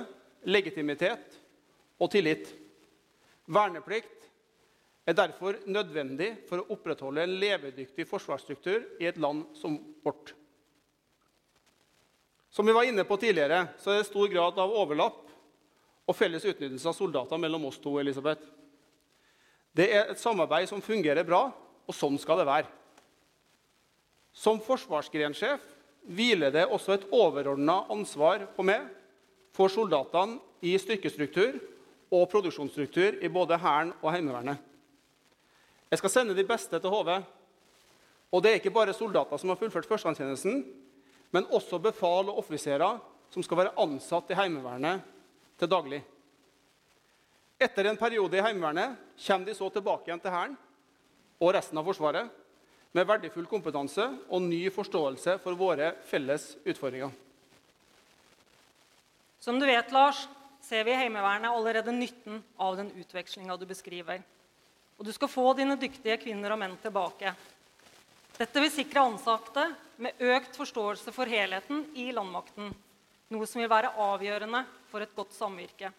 legitimitet 0.48 1.36
og 2.00 2.12
tillit. 2.14 2.48
Verneplikt 3.46 4.30
er 5.06 5.18
derfor 5.18 5.60
nødvendig 5.70 6.32
for 6.50 6.62
å 6.62 6.78
opprettholde 6.78 7.26
en 7.26 7.36
levedyktig 7.42 8.08
forsvarsstruktur 8.10 8.86
i 9.02 9.10
et 9.10 9.20
land 9.22 9.44
som 9.58 9.78
vårt. 10.06 10.34
Som 12.50 12.66
vi 12.66 12.74
var 12.74 12.88
inne 12.88 13.04
på 13.04 13.18
tidligere, 13.20 13.68
så 13.84 13.92
er 13.92 14.00
det 14.00 14.08
stor 14.08 14.30
grad 14.32 14.58
av 14.64 14.74
overlapp 14.80 15.26
og 16.06 16.16
felles 16.16 16.46
utnyttelse 16.46 16.88
av 16.88 16.96
soldater 16.96 17.42
mellom 17.42 17.68
oss 17.68 17.82
to. 17.84 17.98
Elisabeth. 18.00 18.48
Det 19.76 19.90
er 19.92 20.14
et 20.14 20.22
samarbeid 20.22 20.70
som 20.70 20.82
fungerer 20.82 21.28
bra, 21.28 21.50
og 21.86 21.96
sånn 21.96 22.18
skal 22.22 22.42
det 22.42 22.50
være. 22.50 22.70
Som 24.36 24.60
forsvarsgrensjef 24.64 25.64
hviler 26.06 26.52
det 26.54 26.66
også 26.68 26.96
et 26.96 27.08
overordna 27.14 27.84
ansvar 27.94 28.44
på 28.56 28.66
meg 28.68 28.90
for 29.56 29.72
soldatene 29.72 30.42
i 30.66 30.76
styrkestruktur 30.82 31.56
og 32.14 32.28
produksjonsstruktur 32.32 33.22
i 33.24 33.32
både 33.32 33.58
Hæren 33.62 33.94
og 34.02 34.12
Heimevernet. 34.14 34.60
Jeg 35.92 36.02
skal 36.02 36.12
sende 36.12 36.36
de 36.36 36.46
beste 36.48 36.80
til 36.82 36.92
HV. 36.92 37.12
Og 38.34 38.42
det 38.44 38.52
er 38.52 38.60
ikke 38.60 38.74
bare 38.74 38.94
soldater 38.94 39.40
som 39.40 39.52
har 39.52 39.60
fullført 39.60 39.88
førstegangstjenesten, 39.88 40.64
men 41.32 41.48
også 41.54 41.80
befal 41.80 42.32
og 42.32 42.42
offiserer 42.42 43.00
som 43.32 43.44
skal 43.46 43.62
være 43.62 43.76
ansatt 43.80 44.32
i 44.32 44.38
Heimevernet 44.38 45.06
til 45.60 45.72
daglig. 45.72 46.02
Etter 47.62 47.88
en 47.88 48.00
periode 48.00 48.36
i 48.36 48.44
Heimevernet 48.44 48.98
kommer 49.26 49.48
de 49.48 49.56
så 49.56 49.70
tilbake 49.72 50.10
igjen 50.10 50.24
til 50.24 50.34
Hæren 50.34 50.58
og 51.40 51.54
resten 51.56 51.78
av 51.80 51.88
Forsvaret 51.88 52.32
med 52.96 53.08
verdifull 53.08 53.48
kompetanse 53.50 54.06
og 54.32 54.44
ny 54.46 54.62
forståelse 54.72 55.38
for 55.44 55.58
våre 55.60 55.92
felles 56.08 56.54
utfordringer. 56.64 57.12
Som 59.44 59.60
du 59.60 59.66
vet, 59.68 59.92
Lars, 59.94 60.24
ser 60.64 60.86
vi 60.88 60.94
i 60.94 60.98
Heimevernet 60.98 61.52
allerede 61.52 61.94
nytten 61.94 62.40
av 62.58 62.78
den 62.80 62.88
utvekslinga 62.98 63.58
du 63.60 63.68
beskriver. 63.70 64.24
Og 64.98 65.06
du 65.06 65.12
skal 65.14 65.30
få 65.30 65.52
dine 65.58 65.76
dyktige 65.78 66.18
kvinner 66.24 66.56
og 66.56 66.62
menn 66.62 66.78
tilbake. 66.82 67.36
Dette 68.36 68.64
vil 68.64 68.72
sikre 68.74 69.04
ansatte 69.06 69.68
med 70.02 70.24
økt 70.24 70.58
forståelse 70.58 71.12
for 71.16 71.30
helheten 71.30 71.84
i 72.00 72.10
landmakten, 72.16 72.72
noe 73.32 73.48
som 73.48 73.62
vil 73.62 73.72
være 73.72 73.94
avgjørende 74.08 74.64
for 74.90 75.04
et 75.04 75.14
godt 75.16 75.36
samvirke. 75.36 75.92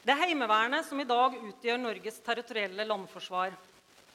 Det 0.00 0.14
er 0.14 0.22
Heimevernet 0.22 0.86
som 0.88 1.00
i 1.02 1.04
dag 1.04 1.34
utgjør 1.36 1.76
Norges 1.76 2.22
territorielle 2.24 2.86
landforsvar. 2.88 3.52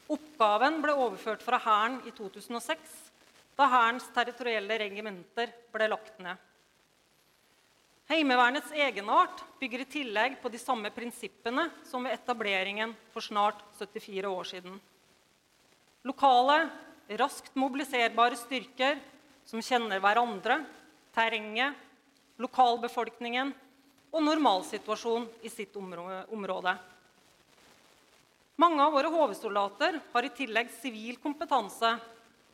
Oppgaven 0.09 0.79
ble 0.81 0.95
overført 0.97 1.43
fra 1.45 1.59
Hæren 1.61 1.99
i 2.09 2.13
2006, 2.17 2.79
da 3.53 3.67
Hærens 3.69 4.07
territorielle 4.15 4.79
regimenter 4.81 5.51
ble 5.73 5.87
lagt 5.91 6.17
ned. 6.25 6.41
Heimevernets 8.09 8.73
egenart 8.73 9.43
bygger 9.61 9.83
i 9.83 9.87
tillegg 9.89 10.39
på 10.41 10.49
de 10.53 10.61
samme 10.61 10.89
prinsippene 10.93 11.67
som 11.85 12.05
ved 12.05 12.17
etableringen 12.17 12.95
for 13.13 13.21
snart 13.25 13.61
74 13.77 14.29
år 14.29 14.49
siden. 14.49 14.79
Lokale, 16.05 16.63
raskt 17.21 17.53
mobiliserbare 17.53 18.37
styrker 18.41 18.97
som 19.45 19.61
kjenner 19.61 20.01
hverandre, 20.01 20.63
terrenget, 21.13 21.77
lokalbefolkningen 22.41 23.53
og 24.15 24.23
normalsituasjon 24.23 25.25
i 25.43 25.51
sitt 25.51 25.75
område. 25.75 26.75
Mange 28.55 28.83
av 28.85 28.93
våre 28.95 29.11
HV-soldater 29.11 29.97
har 30.13 30.23
i 30.23 30.31
tillegg 30.31 30.69
sivil 30.77 31.17
kompetanse 31.19 31.89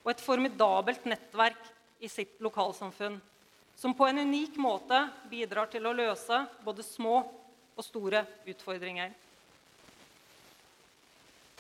og 0.02 0.10
et 0.10 0.24
formidabelt 0.24 1.06
nettverk 1.06 1.67
i 2.02 2.10
sitt 2.10 2.39
lokalsamfunn, 2.41 3.19
som 3.78 3.93
på 3.93 4.08
en 4.10 4.24
unik 4.26 4.58
måte 4.58 5.04
bidrar 5.30 5.69
til 5.69 5.86
å 5.86 5.93
løse 5.93 6.39
både 6.65 6.86
små 6.86 7.19
og 7.21 7.86
store 7.86 8.24
utfordringer. 8.50 9.13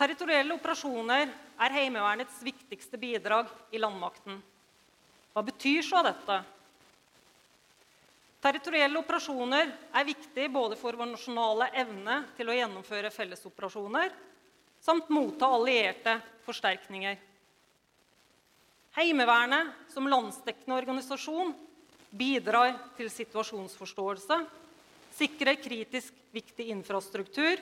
Territorielle 0.01 0.55
operasjoner 0.57 1.29
er 1.61 1.75
Heimevernets 1.77 2.39
viktigste 2.41 2.97
bidrag 2.97 3.51
i 3.69 3.77
landmakten. 3.77 4.41
Hva 5.31 5.45
betyr 5.45 5.85
så 5.85 6.01
dette? 6.01 6.39
Territorielle 8.41 8.97
operasjoner 8.97 9.67
er 9.93 10.07
viktig 10.07 10.47
både 10.49 10.77
for 10.79 10.97
vår 10.97 11.11
nasjonale 11.11 11.67
evne 11.77 12.23
til 12.37 12.49
å 12.49 12.55
gjennomføre 12.57 13.11
fellesoperasjoner 13.13 14.15
samt 14.81 15.11
motta 15.13 15.45
allierte 15.53 16.15
forsterkninger. 16.47 17.19
Heimevernet 18.97 19.93
som 19.93 20.09
landsdekkende 20.09 20.79
organisasjon 20.79 21.53
bidrar 22.17 22.73
til 22.97 23.11
situasjonsforståelse, 23.13 24.39
sikrer 25.15 25.61
kritisk 25.61 26.17
viktig 26.33 26.71
infrastruktur 26.73 27.61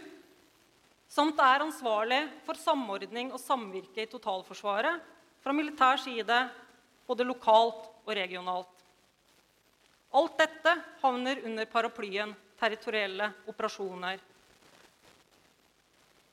samt 1.11 1.43
er 1.43 1.65
ansvarlig 1.65 2.21
for 2.47 2.55
samordning 2.55 3.33
og 3.35 3.43
samvirke 3.43 4.05
i 4.05 4.09
totalforsvaret 4.09 5.03
fra 5.43 5.53
militær 5.55 5.99
side, 5.99 6.39
både 7.03 7.27
lokalt 7.27 7.87
og 8.05 8.11
regionalt. 8.15 8.78
Alt 10.09 10.39
dette 10.41 10.73
havner 11.03 11.43
under 11.45 11.67
paraplyen 11.69 12.31
territorielle 12.59 13.29
operasjoner 13.47 14.19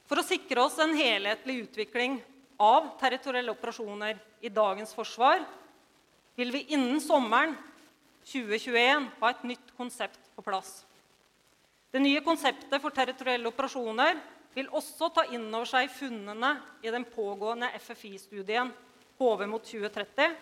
for 0.07 0.23
å 0.23 0.25
sikre 0.27 0.63
oss 0.63 0.79
en 0.83 0.95
helhetlig 0.97 1.65
utvikling 1.65 2.21
av 2.63 2.93
territorielle 3.01 3.53
operasjoner 3.53 4.19
i 4.41 4.53
dagens 4.55 4.95
forsvar 4.97 5.43
vil 6.39 6.53
vi 6.55 6.63
innen 6.77 7.01
sommeren 7.03 7.57
2021 8.27 9.11
ha 9.21 9.31
et 9.31 9.45
nytt 9.51 9.73
konsept 9.77 10.31
på 10.35 10.45
plass. 10.47 10.85
Det 11.91 12.01
nye 12.03 12.23
konseptet 12.25 12.81
for 12.83 12.95
territorielle 12.95 13.51
operasjoner 13.51 14.19
vil 14.57 14.71
også 14.73 15.11
ta 15.13 15.27
inn 15.35 15.47
over 15.51 15.69
seg 15.69 15.93
funnene 15.93 16.57
i 16.83 16.93
den 16.93 17.05
pågående 17.13 17.71
FFI-studien 17.77 18.73
HV 19.19 19.47
mot 19.51 19.65
2030 19.65 20.33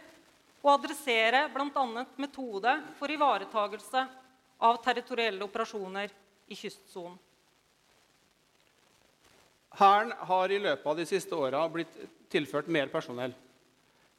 og 0.65 0.71
adressere 0.79 1.45
bl.a. 1.53 2.05
metode 2.17 2.73
for 2.99 3.13
ivaretagelse 3.13 4.05
av 4.65 4.81
territorielle 4.85 5.45
operasjoner 5.45 6.13
i 6.49 6.57
kystsonen. 6.57 7.19
Hæren 9.75 10.13
har 10.29 10.53
i 10.55 10.61
løpet 10.63 10.87
av 10.87 10.97
de 10.97 11.05
siste 11.09 11.35
åra 11.35 11.65
blitt 11.69 11.95
tilført 12.31 12.71
mer 12.71 12.87
personell. 12.93 13.35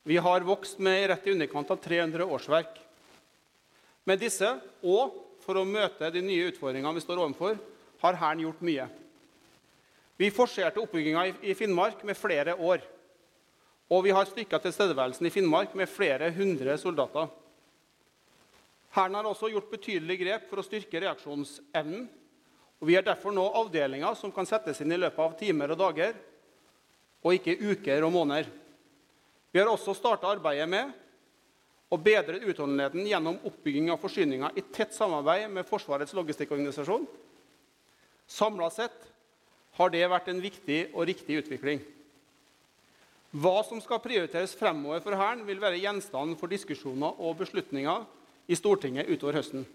Vi 0.06 0.18
har 0.22 0.44
vokst 0.46 0.82
med 0.84 1.08
rett 1.10 1.26
i 1.26 1.32
underkant 1.32 1.72
av 1.72 1.80
300 1.82 2.26
årsverk. 2.28 2.76
Med 4.06 4.20
disse, 4.22 4.50
og 4.84 5.16
for 5.42 5.58
å 5.58 5.66
møte 5.66 6.12
de 6.14 6.22
nye 6.22 6.52
utfordringene 6.52 7.00
vi 7.00 7.06
står 7.06 7.24
overfor, 7.24 7.56
har 8.04 8.20
Hæren 8.20 8.44
gjort 8.44 8.62
mye. 8.68 8.86
Vi 10.20 10.30
forserte 10.32 10.84
oppbygginga 10.84 11.26
i 11.42 11.56
Finnmark 11.58 12.04
med 12.06 12.20
flere 12.20 12.54
år. 12.54 12.84
Og 13.92 14.04
vi 14.06 14.14
har 14.16 14.26
styrka 14.26 14.60
tilstedeværelsen 14.62 15.28
i 15.28 15.34
Finnmark 15.34 15.76
med 15.78 15.90
flere 15.90 16.32
hundre 16.34 16.78
soldater. 16.82 17.28
Hæren 18.96 19.18
har 19.20 19.28
også 19.30 19.52
gjort 19.52 19.70
betydelige 19.70 20.24
grep 20.24 20.48
for 20.50 20.62
å 20.62 20.66
styrke 20.66 21.02
reaksjonsevnen 21.04 22.08
og 22.80 22.90
Vi 22.90 22.96
har 22.96 23.06
derfor 23.06 23.34
nå 23.34 23.44
avdelinger 23.56 24.18
som 24.20 24.34
kan 24.36 24.48
settes 24.48 24.82
inn 24.84 24.92
i 24.92 25.00
løpet 25.00 25.22
av 25.24 25.36
timer 25.40 25.72
og 25.74 25.80
dager, 25.80 26.14
og 27.26 27.34
ikke 27.34 27.56
uker 27.72 28.04
og 28.06 28.12
måneder. 28.14 28.50
Vi 29.50 29.62
har 29.62 29.72
også 29.72 29.96
starta 29.96 30.30
arbeidet 30.30 30.68
med 30.70 30.92
å 31.90 31.98
bedre 31.98 32.42
utholdenheten 32.44 33.08
gjennom 33.08 33.40
oppbygging 33.48 33.90
av 33.94 34.02
forsyninger 34.04 34.60
i 34.60 34.66
tett 34.76 34.94
samarbeid 34.94 35.48
med 35.50 35.68
Forsvarets 35.70 36.14
logistikkorganisasjon. 36.14 37.08
Samla 38.28 38.70
sett 38.74 39.10
har 39.80 39.90
det 39.94 40.06
vært 40.12 40.30
en 40.30 40.44
viktig 40.44 40.80
og 40.94 41.08
riktig 41.08 41.40
utvikling. 41.42 41.80
Hva 43.36 43.60
som 43.68 43.82
skal 43.84 44.00
prioriteres 44.00 44.54
fremover 44.56 45.02
for 45.04 45.18
Hæren, 45.20 45.42
vil 45.44 45.60
være 45.60 45.82
gjenstand 45.82 46.38
for 46.40 46.48
diskusjoner 46.48 47.18
og 47.20 47.36
beslutninger 47.42 48.06
i 48.48 48.56
Stortinget 48.56 49.10
utover 49.12 49.42
høsten. 49.42 49.66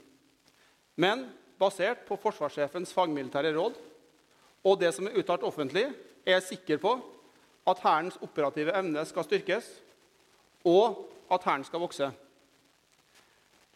Men 0.96 1.26
basert 1.60 2.06
på 2.08 2.16
forsvarssjefens 2.22 2.94
fagmilitære 2.96 3.52
råd 3.58 3.76
og 4.64 4.80
det 4.80 4.92
som 4.96 5.08
er 5.08 5.16
uttalt 5.20 5.44
offentlig, 5.44 5.86
er 6.24 6.38
jeg 6.38 6.46
sikker 6.50 6.80
på 6.80 6.94
at 7.68 7.80
Hærens 7.84 8.18
operative 8.24 8.74
evne 8.76 9.04
skal 9.08 9.24
styrkes, 9.24 9.68
og 10.64 11.06
at 11.32 11.44
Hæren 11.44 11.64
skal 11.64 11.80
vokse. 11.80 12.10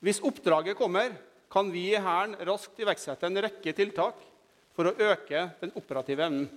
Hvis 0.04 0.20
oppdraget 0.24 0.76
kommer, 0.76 1.12
kan 1.52 1.70
vi 1.72 1.90
i 1.92 2.00
Hæren 2.00 2.36
raskt 2.44 2.80
iverksette 2.80 3.28
en 3.28 3.40
rekke 3.46 3.72
tiltak 3.76 4.20
for 4.76 4.90
å 4.90 4.96
øke 5.12 5.46
den 5.60 5.72
operative 5.76 6.24
evnen. 6.26 6.48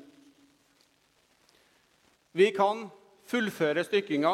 Vi 2.38 2.50
kan 2.56 2.88
fullføre 3.28 3.84
styrkinga 3.86 4.32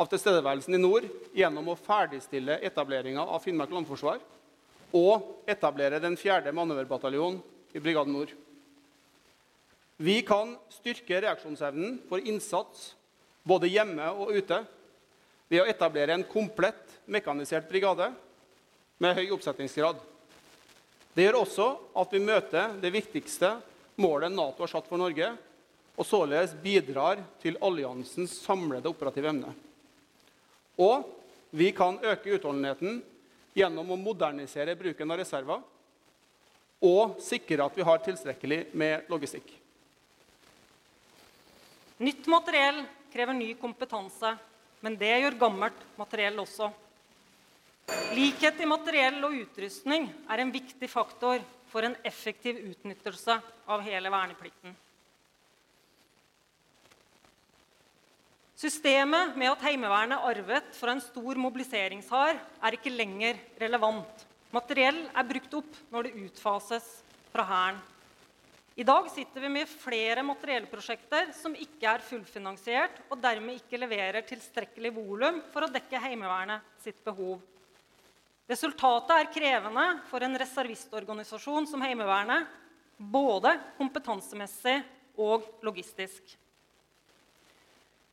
av 0.00 0.08
tilstedeværelsen 0.10 0.76
i 0.76 0.80
nord 0.80 1.06
gjennom 1.36 1.72
å 1.72 1.78
ferdigstille 1.78 2.58
etableringa 2.64 3.24
av 3.24 3.42
Finnmark 3.44 3.72
landforsvar 3.72 4.20
og 4.96 5.48
etablere 5.48 6.00
den 6.02 6.18
fjerde 6.20 6.52
manøverbataljonen 6.56 7.40
i 7.72 7.80
Brigaden 7.80 8.12
Nord. 8.12 8.32
Vi 10.02 10.18
kan 10.26 10.56
styrke 10.72 11.20
reaksjonsevnen 11.22 12.00
for 12.08 12.20
innsats 12.20 12.92
både 13.46 13.70
hjemme 13.70 14.08
og 14.12 14.34
ute 14.34 14.62
ved 15.48 15.62
å 15.62 15.68
etablere 15.68 16.16
en 16.16 16.26
komplett 16.26 16.98
mekanisert 17.06 17.68
brigade 17.70 18.10
med 19.02 19.16
høy 19.16 19.32
oppsettingsgrad. 19.34 19.96
Det 21.12 21.26
gjør 21.26 21.42
også 21.42 21.68
at 22.00 22.12
vi 22.14 22.22
møter 22.24 22.76
det 22.80 22.92
viktigste 22.94 23.54
målet 24.00 24.32
Nato 24.32 24.64
har 24.64 24.72
satt 24.72 24.88
for 24.88 25.00
Norge, 25.00 25.34
og 25.96 26.06
således 26.08 26.54
bidrar 26.62 27.20
til 27.42 27.58
alliansens 27.62 28.34
samlede 28.44 28.88
operative 28.88 29.28
evne. 29.28 29.52
Og 30.80 31.04
vi 31.52 31.68
kan 31.76 31.98
øke 32.00 32.32
utholdenheten 32.38 33.02
gjennom 33.56 33.92
å 33.92 34.00
modernisere 34.00 34.76
bruken 34.78 35.12
av 35.12 35.20
reserver 35.20 35.60
og 36.82 37.18
sikre 37.22 37.66
at 37.66 37.76
vi 37.76 37.84
har 37.86 38.00
tilstrekkelig 38.02 38.62
med 38.74 39.10
logistikk. 39.12 39.52
Nytt 42.02 42.26
materiell 42.26 42.80
krever 43.12 43.36
ny 43.36 43.52
kompetanse, 43.60 44.32
men 44.82 44.96
det 44.98 45.12
gjør 45.12 45.36
gammelt 45.44 45.84
materiell 46.00 46.40
også. 46.42 46.72
Likhet 48.16 48.58
i 48.62 48.66
materiell 48.66 49.20
og 49.22 49.36
utrustning 49.44 50.08
er 50.30 50.42
en 50.42 50.50
viktig 50.54 50.88
faktor 50.90 51.44
for 51.70 51.86
en 51.86 51.94
effektiv 52.02 52.58
utnyttelse 52.72 53.36
av 53.70 53.84
hele 53.86 54.10
verneplikten. 54.10 54.74
Systemet 58.62 59.34
med 59.34 59.48
at 59.50 59.62
Heimevernet 59.66 60.22
arvet 60.22 60.68
fra 60.78 60.92
en 60.94 61.00
stor 61.02 61.38
mobiliseringshær, 61.40 62.36
er 62.62 62.74
ikke 62.76 62.92
lenger 62.94 63.40
relevant. 63.58 64.20
Materiell 64.54 65.00
er 65.08 65.26
brukt 65.26 65.56
opp 65.58 65.78
når 65.90 66.06
det 66.06 66.20
utfases 66.28 66.84
fra 67.32 67.42
Hæren. 67.48 67.80
I 68.78 68.84
dag 68.86 69.08
sitter 69.10 69.42
vi 69.42 69.50
med 69.50 69.68
flere 69.68 70.22
materiellprosjekter 70.24 71.32
som 71.34 71.56
ikke 71.58 71.88
er 71.90 72.04
fullfinansiert, 72.06 73.00
og 73.10 73.18
dermed 73.24 73.58
ikke 73.58 73.80
leverer 73.82 74.22
tilstrekkelig 74.28 74.92
volum 74.94 75.40
for 75.50 75.66
å 75.66 75.70
dekke 75.72 76.00
Heimevernet 76.04 76.62
sitt 76.84 77.02
behov. 77.02 77.40
Resultatet 78.46 79.16
er 79.16 79.32
krevende 79.40 79.88
for 80.06 80.22
en 80.22 80.38
reservistorganisasjon 80.38 81.66
som 81.72 81.82
Heimevernet, 81.82 82.46
både 82.94 83.56
kompetansemessig 83.80 84.78
og 85.18 85.50
logistisk. 85.66 86.38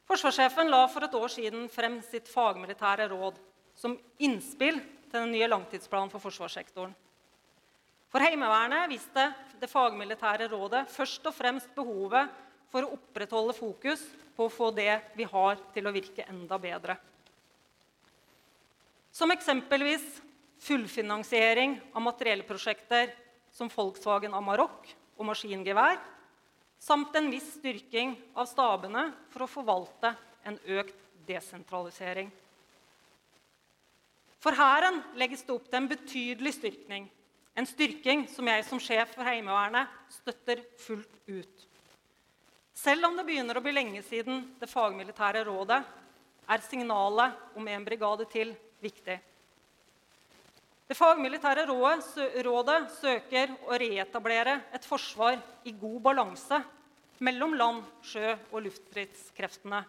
Forsvarssjefen 0.09 0.71
la 0.73 0.87
for 0.89 1.05
et 1.05 1.13
år 1.13 1.29
siden 1.29 1.67
frem 1.69 1.99
sitt 2.01 2.29
fagmilitære 2.31 3.05
råd 3.11 3.35
som 3.77 3.93
innspill 4.25 4.79
til 4.81 5.19
den 5.19 5.35
nye 5.35 5.49
langtidsplanen 5.49 6.09
for 6.09 6.23
forsvarssektoren. 6.23 6.95
For 8.09 8.25
Heimevernet 8.25 8.89
viste 8.89 9.27
det 9.61 9.69
fagmilitære 9.69 10.47
rådet 10.49 10.87
først 10.89 11.29
og 11.29 11.35
fremst 11.37 11.69
behovet 11.77 12.33
for 12.73 12.85
å 12.85 12.95
opprettholde 12.97 13.53
fokus 13.53 14.01
på 14.33 14.47
å 14.47 14.53
få 14.53 14.71
det 14.73 14.95
vi 15.13 15.27
har, 15.29 15.61
til 15.73 15.85
å 15.85 15.93
virke 15.93 16.25
enda 16.25 16.57
bedre. 16.61 16.95
Som 19.13 19.29
eksempelvis 19.33 20.05
fullfinansiering 20.65 21.77
av 21.93 22.05
materiellprosjekter 22.07 23.13
som 23.53 23.69
Volkswagen 23.69 24.33
Amarok 24.33 24.89
og 25.19 25.27
maskingevær, 25.29 25.99
samt 26.79 27.15
en 27.15 27.29
viss 27.31 27.53
styrking 27.59 28.15
av 28.33 28.47
stabene 28.49 29.09
for 29.33 29.45
å 29.45 29.51
forvalte 29.51 30.13
en 30.47 30.57
økt 30.79 30.95
desentralisering. 31.27 32.31
For 34.39 34.55
Hæren 34.55 35.01
legges 35.19 35.43
det 35.43 35.53
opp 35.53 35.67
til 35.67 35.81
en 35.81 35.89
betydelig 35.91 36.53
styrking. 36.55 37.09
En 37.59 37.67
styrking 37.67 38.23
som 38.31 38.47
jeg 38.47 38.63
som 38.65 38.79
sjef 38.79 39.11
for 39.17 39.27
Heimevernet 39.27 39.91
støtter 40.15 40.63
fullt 40.79 41.17
ut. 41.27 41.65
Selv 42.79 43.09
om 43.09 43.17
det 43.17 43.25
begynner 43.27 43.59
å 43.59 43.63
bli 43.63 43.73
lenge 43.75 44.03
siden 44.07 44.45
det 44.61 44.69
fagmilitære 44.71 45.43
rådet, 45.49 45.81
er 46.49 46.63
signalet 46.63 47.57
om 47.59 47.67
en 47.67 47.83
brigade 47.85 48.25
til 48.31 48.53
viktig. 48.81 49.17
Det 50.89 50.97
fagmilitære 50.97 51.67
rådet 51.69 52.77
søker 52.95 53.51
å 53.69 53.77
reetablere 53.77 54.55
et 54.73 54.85
forsvar 54.89 55.35
i 55.69 55.73
god 55.77 55.99
balanse 56.07 56.57
mellom 57.21 57.53
land-, 57.53 57.83
sjø- 58.01 58.39
og 58.49 58.63
luftstridskreftene, 58.65 59.83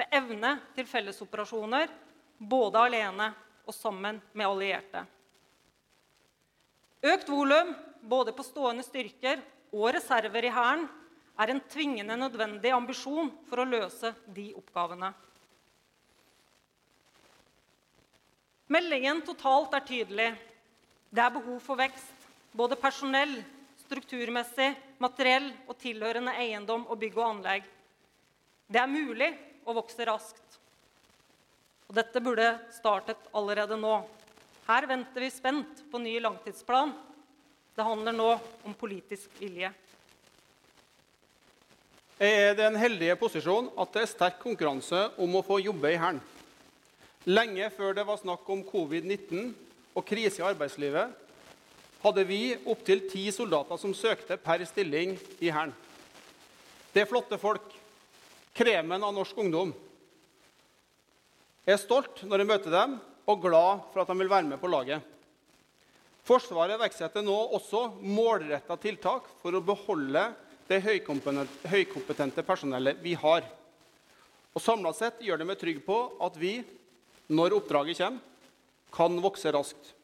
med 0.00 0.16
evne 0.16 0.54
til 0.78 0.88
fellesoperasjoner 0.88 1.92
både 2.40 2.86
alene 2.86 3.26
og 3.66 3.76
sammen 3.76 4.22
med 4.32 4.48
allierte. 4.48 5.04
Økt 7.04 7.28
volum 7.28 7.74
både 8.00 8.32
på 8.32 8.46
stående 8.48 8.86
styrker 8.86 9.44
og 9.76 9.90
reserver 9.92 10.48
i 10.48 10.54
Hæren 10.56 10.86
er 11.36 11.52
en 11.52 11.60
tvingende 11.68 12.16
nødvendig 12.16 12.72
ambisjon 12.72 13.28
for 13.44 13.60
å 13.60 13.68
løse 13.68 14.14
de 14.32 14.54
oppgavene. 14.56 15.12
Meldingen 18.72 19.20
totalt 19.26 19.74
er 19.76 19.84
tydelig. 19.84 20.30
Det 21.12 21.20
er 21.20 21.34
behov 21.34 21.58
for 21.62 21.76
vekst, 21.76 22.28
både 22.56 22.78
personell, 22.80 23.36
strukturmessig, 23.84 24.70
materiell 25.02 25.50
og 25.68 25.76
tilhørende 25.82 26.32
eiendom 26.40 26.86
og 26.88 26.98
bygg 27.02 27.18
og 27.20 27.26
anlegg. 27.28 27.66
Det 28.64 28.80
er 28.80 28.88
mulig 28.88 29.28
å 29.68 29.76
vokse 29.76 30.08
raskt. 30.08 30.58
Og 31.90 31.98
dette 31.98 32.22
burde 32.24 32.48
startet 32.72 33.28
allerede 33.36 33.76
nå. 33.76 33.98
Her 34.64 34.88
venter 34.88 35.26
vi 35.26 35.28
spent 35.30 35.84
på 35.92 36.00
ny 36.00 36.16
langtidsplan. 36.24 36.94
Det 37.76 37.84
handler 37.84 38.16
nå 38.16 38.30
om 38.64 38.76
politisk 38.80 39.28
vilje. 39.42 39.68
Jeg 42.14 42.32
er 42.40 42.52
i 42.54 42.56
den 42.56 42.78
heldige 42.80 43.18
posisjon 43.20 43.68
at 43.76 43.92
det 43.92 44.06
er 44.06 44.08
sterk 44.08 44.40
konkurranse 44.40 45.10
om 45.20 45.36
å 45.36 45.44
få 45.44 45.58
jobbe 45.60 45.92
i 45.92 46.00
Hæren. 46.00 46.22
Lenge 47.24 47.70
før 47.72 47.94
det 47.96 48.04
var 48.04 48.20
snakk 48.20 48.48
om 48.52 48.64
covid-19 48.68 49.54
og 49.96 50.04
krise 50.04 50.42
i 50.42 50.44
arbeidslivet, 50.44 51.14
hadde 52.04 52.24
vi 52.28 52.40
opptil 52.68 53.06
ti 53.08 53.22
soldater 53.32 53.80
som 53.80 53.94
søkte 53.96 54.36
per 54.36 54.60
stilling 54.68 55.14
i 55.40 55.48
Hæren. 55.48 55.72
Det 56.92 57.00
er 57.02 57.08
flotte 57.08 57.38
folk. 57.40 57.64
Kremen 58.54 59.02
av 59.02 59.14
norsk 59.16 59.38
ungdom. 59.40 59.72
Jeg 61.64 61.74
er 61.74 61.80
stolt 61.80 62.20
når 62.28 62.42
jeg 62.42 62.50
møter 62.50 62.74
dem, 62.74 62.98
og 63.24 63.40
glad 63.40 63.86
for 63.90 64.02
at 64.02 64.12
de 64.12 64.18
vil 64.20 64.30
være 64.30 64.50
med 64.50 64.60
på 64.60 64.68
laget. 64.68 65.00
Forsvaret 66.28 66.76
iverksetter 66.76 67.24
nå 67.24 67.34
også 67.56 67.86
målretta 68.04 68.76
tiltak 68.80 69.26
for 69.40 69.56
å 69.56 69.64
beholde 69.64 70.28
det 70.68 70.80
høykompetente 70.84 72.44
personellet 72.44 73.00
vi 73.04 73.16
har. 73.16 73.48
Og 74.54 74.62
Samla 74.62 74.92
sett 74.96 75.24
gjør 75.24 75.40
det 75.40 75.48
meg 75.48 75.58
trygg 75.60 75.80
på 75.84 75.98
at 76.24 76.36
vi, 76.40 76.58
når 77.32 77.56
oppdraget 77.58 78.00
kommer, 78.00 78.20
kan 78.94 79.16
vokse 79.22 79.50
raskt. 79.52 79.94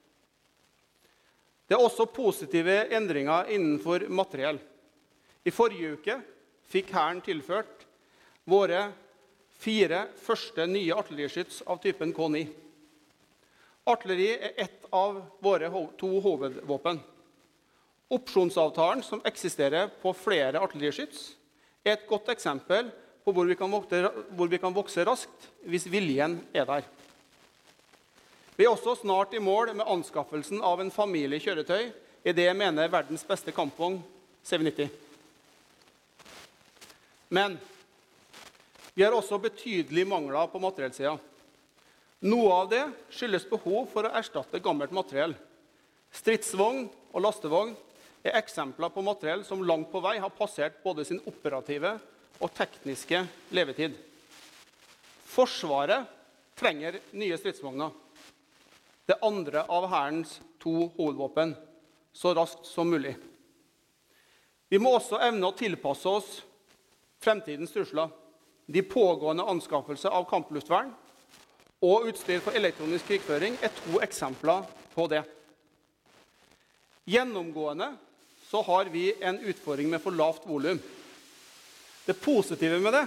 Det 1.71 1.77
er 1.77 1.85
også 1.85 2.09
positive 2.11 2.89
endringer 2.97 3.53
innenfor 3.55 4.09
materiell. 4.11 4.59
I 5.47 5.53
forrige 5.55 5.93
uke 5.95 6.17
fikk 6.71 6.91
Hæren 6.91 7.21
tilført 7.23 7.85
våre 8.51 8.89
fire 9.61 10.07
første 10.19 10.67
nye 10.67 10.97
artilleriskyts 10.97 11.63
av 11.71 11.79
typen 11.85 12.15
K9. 12.17 12.43
Artilleri 13.91 14.33
er 14.35 14.59
ett 14.67 14.89
av 14.91 15.21
våre 15.43 15.71
to 16.01 16.11
hovedvåpen. 16.25 16.99
Opsjonsavtalen 18.11 19.05
som 19.07 19.23
eksisterer 19.25 19.93
på 20.03 20.13
flere 20.19 20.59
artilleriskyts, 20.59 21.37
er 21.87 21.95
et 21.95 22.09
godt 22.09 22.29
eksempel 22.35 22.91
på 23.25 23.33
hvor 23.33 23.47
vi, 23.47 24.59
kan 24.59 24.75
vokse, 24.75 25.05
raskt 25.07 25.47
hvis 25.69 25.87
viljen 25.89 26.41
er 26.53 26.67
der. 26.69 26.89
Vi 28.61 28.67
er 28.67 28.75
også 28.75 28.93
snart 29.01 29.33
i 29.33 29.41
mål 29.41 29.71
med 29.73 29.89
anskaffelsen 29.89 30.59
av 30.61 30.83
en 30.83 30.91
familiekjøretøy 30.93 31.87
i 32.29 32.33
det 32.37 32.45
jeg 32.45 32.57
mener 32.61 32.85
er 32.85 32.91
verdens 32.93 33.23
beste 33.25 33.55
kampvogn, 33.57 33.95
CV90. 34.45 34.91
Men 37.33 37.55
vi 38.93 39.01
har 39.01 39.17
også 39.17 39.39
betydelige 39.41 40.11
mangler 40.11 40.51
på 40.53 40.61
materiellsida. 40.61 41.15
Noe 42.29 42.51
av 42.59 42.69
det 42.69 42.83
skyldes 43.17 43.49
behov 43.49 43.89
for 43.95 44.05
å 44.05 44.13
erstatte 44.21 44.61
gammelt 44.61 44.93
materiell. 44.93 45.33
Stridsvogn 46.21 46.83
og 47.15 47.25
lastevogn 47.25 47.73
er 48.21 48.37
eksempler 48.43 48.93
på 48.93 49.07
materiell 49.09 49.47
som 49.49 49.65
langt 49.65 49.89
på 49.89 50.05
vei 50.05 50.19
har 50.21 50.37
passert 50.37 50.83
både 50.85 51.09
sin 51.09 51.25
operative 51.25 51.95
og 52.37 52.53
tekniske 52.61 53.25
levetid. 53.57 53.97
Forsvaret 55.33 56.13
trenger 56.61 57.01
nye 57.17 57.41
stridsvogner. 57.41 57.97
Det 59.11 59.17
andre 59.27 59.65
av 59.67 59.89
Hærens 59.91 60.37
to 60.63 60.85
hovedvåpen 60.95 61.57
så 62.15 62.31
raskt 62.37 62.69
som 62.69 62.87
mulig. 62.93 63.17
Vi 64.71 64.79
må 64.79 64.93
også 64.95 65.19
evne 65.27 65.49
å 65.49 65.57
tilpasse 65.59 66.07
oss 66.07 66.29
fremtidens 67.19 67.75
trusler. 67.75 68.13
De 68.71 68.85
pågående 68.87 69.49
anskaffelser 69.51 70.15
av 70.15 70.29
kampluftvern 70.31 70.93
og 71.83 72.07
utstyr 72.13 72.39
for 72.45 72.55
elektronisk 72.55 73.11
krigføring 73.11 73.59
er 73.59 73.75
to 73.81 73.99
eksempler 74.05 74.63
på 74.95 75.09
det. 75.11 75.25
Gjennomgående 77.11 77.97
så 78.47 78.63
har 78.69 78.95
vi 78.95 79.09
en 79.27 79.43
utfordring 79.43 79.91
med 79.91 80.05
for 80.05 80.15
lavt 80.15 80.47
volum. 80.47 80.79
Det 82.07 82.21
positive 82.23 82.79
med 82.79 82.95
det 82.95 83.07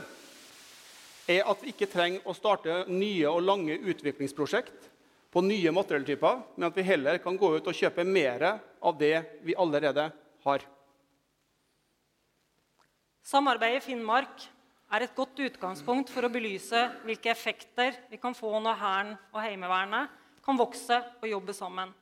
er 1.38 1.48
at 1.48 1.64
vi 1.64 1.72
ikke 1.72 1.88
trenger 1.88 2.28
å 2.28 2.36
starte 2.36 2.82
nye 2.92 3.30
og 3.32 3.46
lange 3.48 3.80
utviklingsprosjekt 3.80 4.90
på 5.34 5.42
nye 5.42 5.72
materielltyper, 5.74 6.42
men 6.56 6.68
at 6.70 6.78
vi 6.78 6.86
heller 6.86 7.18
kan 7.22 7.38
gå 7.38 7.56
ut 7.56 7.68
og 7.70 7.78
kjøpe 7.78 8.06
mer 8.06 8.46
av 8.54 8.98
det 9.00 9.16
vi 9.42 9.56
allerede 9.58 10.06
har. 10.46 10.66
Samarbeidet 13.24 13.82
i 13.82 13.86
Finnmark 13.88 14.46
er 14.94 15.06
et 15.06 15.16
godt 15.18 15.40
utgangspunkt 15.42 16.12
for 16.14 16.28
å 16.28 16.32
belyse 16.32 16.84
hvilke 17.08 17.32
effekter 17.32 17.96
vi 18.12 18.20
kan 18.22 18.36
få 18.38 18.52
når 18.62 18.78
Hæren 18.78 19.14
og 19.32 19.40
Heimevernet 19.42 20.20
kan 20.44 20.60
vokse 20.60 21.00
og 21.22 21.26
jobbe 21.32 21.56
sammen. 21.58 21.94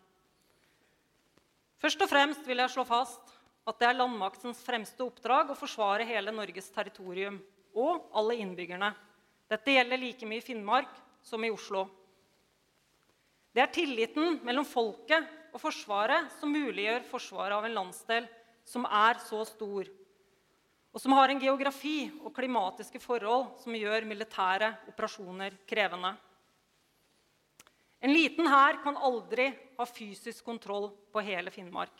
Først 1.82 2.03
og 2.03 2.09
fremst 2.11 2.43
vil 2.45 2.59
jeg 2.59 2.73
slå 2.73 2.84
fast 2.89 3.32
at 3.69 3.79
det 3.79 3.88
er 3.88 3.97
landmaktens 3.97 4.59
fremste 4.65 5.05
oppdrag 5.05 5.53
å 5.53 5.57
forsvare 5.57 6.05
hele 6.09 6.34
Norges 6.34 6.67
territorium 6.73 7.39
og 7.77 8.09
alle 8.17 8.36
innbyggerne. 8.41 8.91
Dette 9.49 9.77
gjelder 9.77 10.01
like 10.01 10.27
mye 10.27 10.41
i 10.41 10.45
Finnmark 10.45 10.91
som 11.23 11.43
i 11.45 11.53
Oslo. 11.53 11.86
Det 13.51 13.63
er 13.63 13.71
tilliten 13.73 14.39
mellom 14.47 14.65
folket 14.67 15.27
og 15.51 15.59
Forsvaret 15.59 16.31
som 16.39 16.53
muliggjør 16.53 17.03
forsvaret 17.09 17.57
av 17.57 17.65
en 17.67 17.75
landsdel 17.75 18.27
som 18.67 18.85
er 18.87 19.19
så 19.25 19.41
stor, 19.49 19.89
og 20.91 20.99
som 21.01 21.15
har 21.17 21.31
en 21.31 21.39
geografi 21.41 22.05
og 22.21 22.31
klimatiske 22.35 22.99
forhold 23.03 23.57
som 23.63 23.75
gjør 23.75 24.07
militære 24.07 24.71
operasjoner 24.91 25.57
krevende. 25.67 26.13
En 28.01 28.15
liten 28.15 28.47
hær 28.49 28.79
kan 28.83 28.97
aldri 28.97 29.49
ha 29.77 29.85
fysisk 29.85 30.45
kontroll 30.47 30.89
på 31.11 31.23
hele 31.23 31.51
Finnmark. 31.53 31.93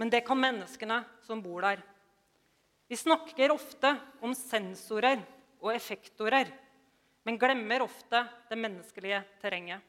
Men 0.00 0.10
det 0.10 0.24
kan 0.26 0.40
menneskene 0.40 1.04
som 1.22 1.42
bor 1.44 1.62
der. 1.62 1.78
Vi 2.90 2.96
snakker 2.98 3.52
ofte 3.54 3.94
om 4.24 4.34
sensorer 4.36 5.20
og 5.62 5.70
effektorer, 5.72 6.50
men 7.24 7.38
glemmer 7.40 7.84
ofte 7.84 8.24
det 8.50 8.58
menneskelige 8.58 9.22
terrenget. 9.40 9.80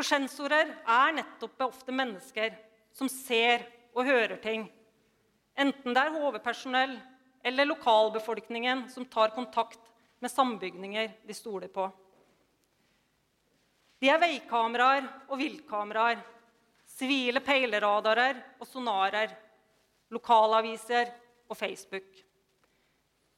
For 0.00 0.08
sensorer 0.08 0.70
er 0.88 1.10
nettopp 1.12 1.60
ofte 1.66 1.92
mennesker 1.92 2.54
som 2.96 3.04
ser 3.12 3.66
og 3.92 4.06
hører 4.08 4.38
ting. 4.40 4.62
Enten 5.60 5.92
det 5.92 6.00
er 6.00 6.14
HV-personell 6.14 6.94
eller 7.44 7.66
lokalbefolkningen 7.68 8.86
som 8.88 9.04
tar 9.12 9.34
kontakt 9.34 9.90
med 10.24 10.32
sambygninger 10.32 11.10
de 11.28 11.36
stoler 11.36 11.68
på. 11.68 11.84
De 14.00 14.08
er 14.08 14.22
veikameraer 14.22 15.04
og 15.26 15.36
viltkameraer, 15.42 16.22
sivile 16.88 17.42
peileradarer 17.44 18.40
og 18.56 18.64
sonarer, 18.70 19.34
lokalaviser 20.16 21.12
og 21.44 21.58
Facebook. 21.60 22.08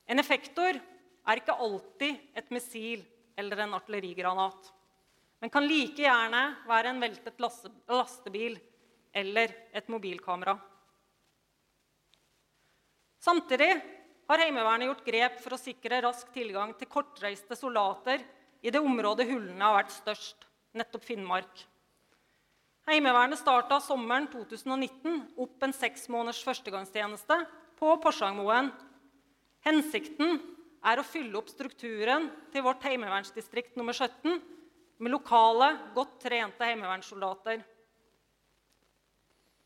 En 0.07 0.23
effektor 0.23 0.79
er 0.79 1.43
ikke 1.43 1.59
alltid 1.59 2.23
et 2.39 2.55
missil 2.55 3.03
eller 3.35 3.65
en 3.65 3.75
artillerigranat. 3.81 4.71
Men 5.43 5.51
kan 5.51 5.65
like 5.67 5.99
gjerne 5.99 6.41
være 6.71 6.93
en 6.93 7.03
veltet 7.03 7.41
lastebil 7.43 8.55
eller 9.19 9.51
et 9.75 9.89
mobilkamera. 9.91 10.55
Samtidig 13.23 13.73
har 14.31 14.43
Heimevernet 14.45 14.87
gjort 14.87 15.03
grep 15.07 15.41
for 15.43 15.57
å 15.57 15.59
sikre 15.59 15.99
rask 16.07 16.31
tilgang 16.35 16.77
til 16.79 16.91
kortreiste 16.91 17.59
soldater 17.59 18.23
i 18.63 18.71
det 18.71 18.79
området 18.79 19.27
hullene 19.33 19.67
har 19.67 19.81
vært 19.81 19.93
størst, 19.97 20.47
nettopp 20.79 21.11
Finnmark. 21.11 21.67
Heimevernet 22.87 23.43
starta 23.43 23.81
sommeren 23.83 24.31
2019 24.31 25.21
opp 25.43 25.67
en 25.67 25.75
seks 25.75 26.07
måneders 26.11 26.43
førstegangstjeneste 26.47 27.43
på 27.83 27.99
Porsangmoen. 28.03 28.71
Hensikten 29.67 30.39
er 30.87 31.03
å 31.03 31.07
fylle 31.07 31.39
opp 31.43 31.51
strukturen 31.51 32.31
til 32.55 32.63
vårt 32.63 32.87
heimevernsdistrikt 32.87 33.75
nummer 33.79 33.95
17 33.95 34.39
med 35.03 35.11
lokale, 35.11 35.69
godt 35.97 36.21
trente 36.23 36.67
heimevernssoldater. 36.67 37.63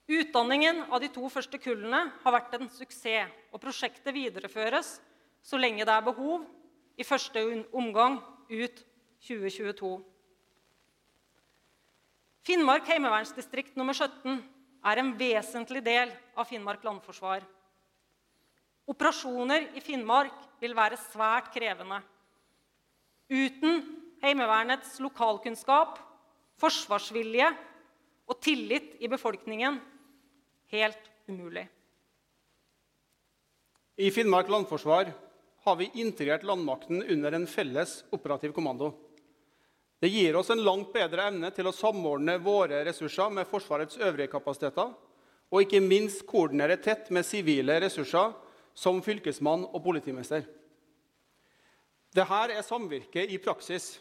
Utdanningen 0.07 0.85
av 0.87 1.03
de 1.03 1.11
to 1.13 1.29
første 1.29 1.59
kullene 1.61 2.07
har 2.23 2.35
vært 2.35 2.55
en 2.57 2.71
suksess, 2.73 3.33
og 3.53 3.61
prosjektet 3.61 4.15
videreføres 4.15 4.97
så 5.45 5.59
lenge 5.61 5.85
det 5.85 5.93
er 5.93 6.07
behov, 6.07 6.47
i 6.97 7.05
første 7.05 7.43
omgang 7.77 8.17
ut 8.49 8.79
2022. 9.27 9.91
Finnmark 12.47 12.89
heimevernsdistrikt 12.89 13.77
nummer 13.77 13.93
17 13.93 14.39
er 14.87 15.03
en 15.03 15.13
vesentlig 15.19 15.83
del 15.85 16.15
av 16.39 16.49
Finnmark 16.49 16.87
landforsvar. 16.87 17.45
Operasjoner 18.89 19.69
i 19.77 19.83
Finnmark 19.85 20.33
vil 20.63 20.77
være 20.79 20.97
svært 21.11 21.51
krevende. 21.53 22.01
Uten 23.29 23.83
Heimevernets 24.27 24.97
lokalkunnskap, 24.99 26.01
forsvarsvilje 26.59 27.47
og 28.27 28.41
tillit 28.43 28.97
i 28.99 29.07
befolkningen 29.07 29.77
helt 30.73 31.11
umulig. 31.31 31.63
I 33.97 34.11
Finnmark 34.11 34.51
landforsvar 34.51 35.13
har 35.67 35.77
vi 35.79 35.93
integrert 36.03 36.43
landmakten 36.43 37.05
under 37.07 37.37
en 37.39 37.47
felles 37.47 38.01
operativ 38.11 38.51
kommando. 38.57 38.91
Det 40.03 40.11
gir 40.11 40.37
oss 40.37 40.51
en 40.51 40.65
langt 40.65 40.91
bedre 40.93 41.29
evne 41.31 41.53
til 41.55 41.71
å 41.71 41.75
samordne 41.75 42.35
våre 42.43 42.83
ressurser 42.85 43.31
med 43.33 43.47
Forsvarets 43.49 43.97
øvrige 43.97 44.33
kapasiteter, 44.35 44.91
og 45.55 45.63
ikke 45.63 45.81
minst 45.81 46.27
koordinere 46.27 46.77
tett 46.83 47.13
med 47.15 47.25
sivile 47.25 47.79
ressurser 47.81 48.35
som 48.75 48.99
fylkesmann 49.07 49.65
og 49.71 49.79
politimester. 49.87 50.43
Dette 52.17 52.43
er 52.51 52.67
samvirke 52.67 53.23
i 53.23 53.39
praksis. 53.39 54.01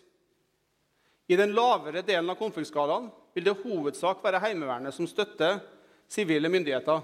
I 1.27 1.35
den 1.35 1.55
lavere 1.57 2.03
delen 2.05 2.29
av 2.29 2.37
konfliktskalaen 2.37 3.09
vil 3.33 3.47
det 3.47 3.57
hovedsak 3.63 4.21
være 4.23 4.41
Heimevernet 4.43 4.93
som 4.93 5.07
støtter 5.09 5.59
sivile 6.11 6.49
myndigheter. 6.53 7.01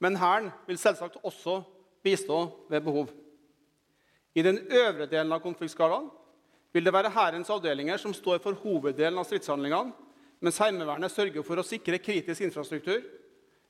Men 0.00 0.16
Hæren 0.16 0.50
vil 0.66 0.78
selvsagt 0.80 1.18
også 1.22 1.60
bistå 2.04 2.46
ved 2.70 2.80
behov. 2.80 3.10
I 4.34 4.42
den 4.42 4.60
øvre 4.70 5.08
delen 5.10 5.32
av 5.34 5.42
konfliktskalaen 5.44 6.08
vil 6.72 6.84
det 6.84 6.94
være 6.94 7.12
Hærens 7.12 7.50
avdelinger 7.50 8.00
som 8.00 8.14
står 8.14 8.40
for 8.44 8.56
hoveddelen 8.62 9.18
av 9.18 9.26
stridshandlingene, 9.28 9.92
mens 10.40 10.60
Heimevernet 10.62 11.12
sørger 11.12 11.44
for 11.44 11.58
å 11.58 11.66
sikre 11.66 11.98
kritisk 12.00 12.44
infrastruktur, 12.46 13.02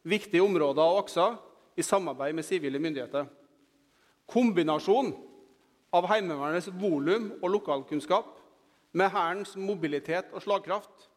viktige 0.05 0.45
områder 0.45 0.85
og 0.85 1.05
akser 1.05 1.39
i 1.79 1.83
samarbeid 1.87 2.37
med 2.37 2.47
sivile 2.47 2.79
myndigheter. 2.83 3.27
Kombinasjonen 4.29 5.15
av 5.95 6.07
Heimevernets 6.11 6.69
volum 6.77 7.31
og 7.41 7.49
lokalkunnskap 7.55 8.38
med 8.97 9.13
Hærens 9.13 9.55
mobilitet 9.57 10.31
og 10.33 10.43
slagkraft 10.45 11.09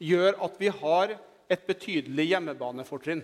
gjør 0.00 0.38
at 0.44 0.56
vi 0.60 0.70
har 0.72 1.16
et 1.50 1.62
betydelig 1.66 2.30
hjemmebanefortrinn. 2.30 3.22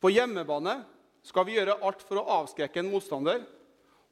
På 0.00 0.10
hjemmebane 0.10 0.80
skal 1.26 1.46
vi 1.46 1.56
gjøre 1.58 1.78
alt 1.84 2.02
for 2.06 2.20
å 2.20 2.40
avskrekke 2.40 2.80
en 2.82 2.90
motstander 2.92 3.44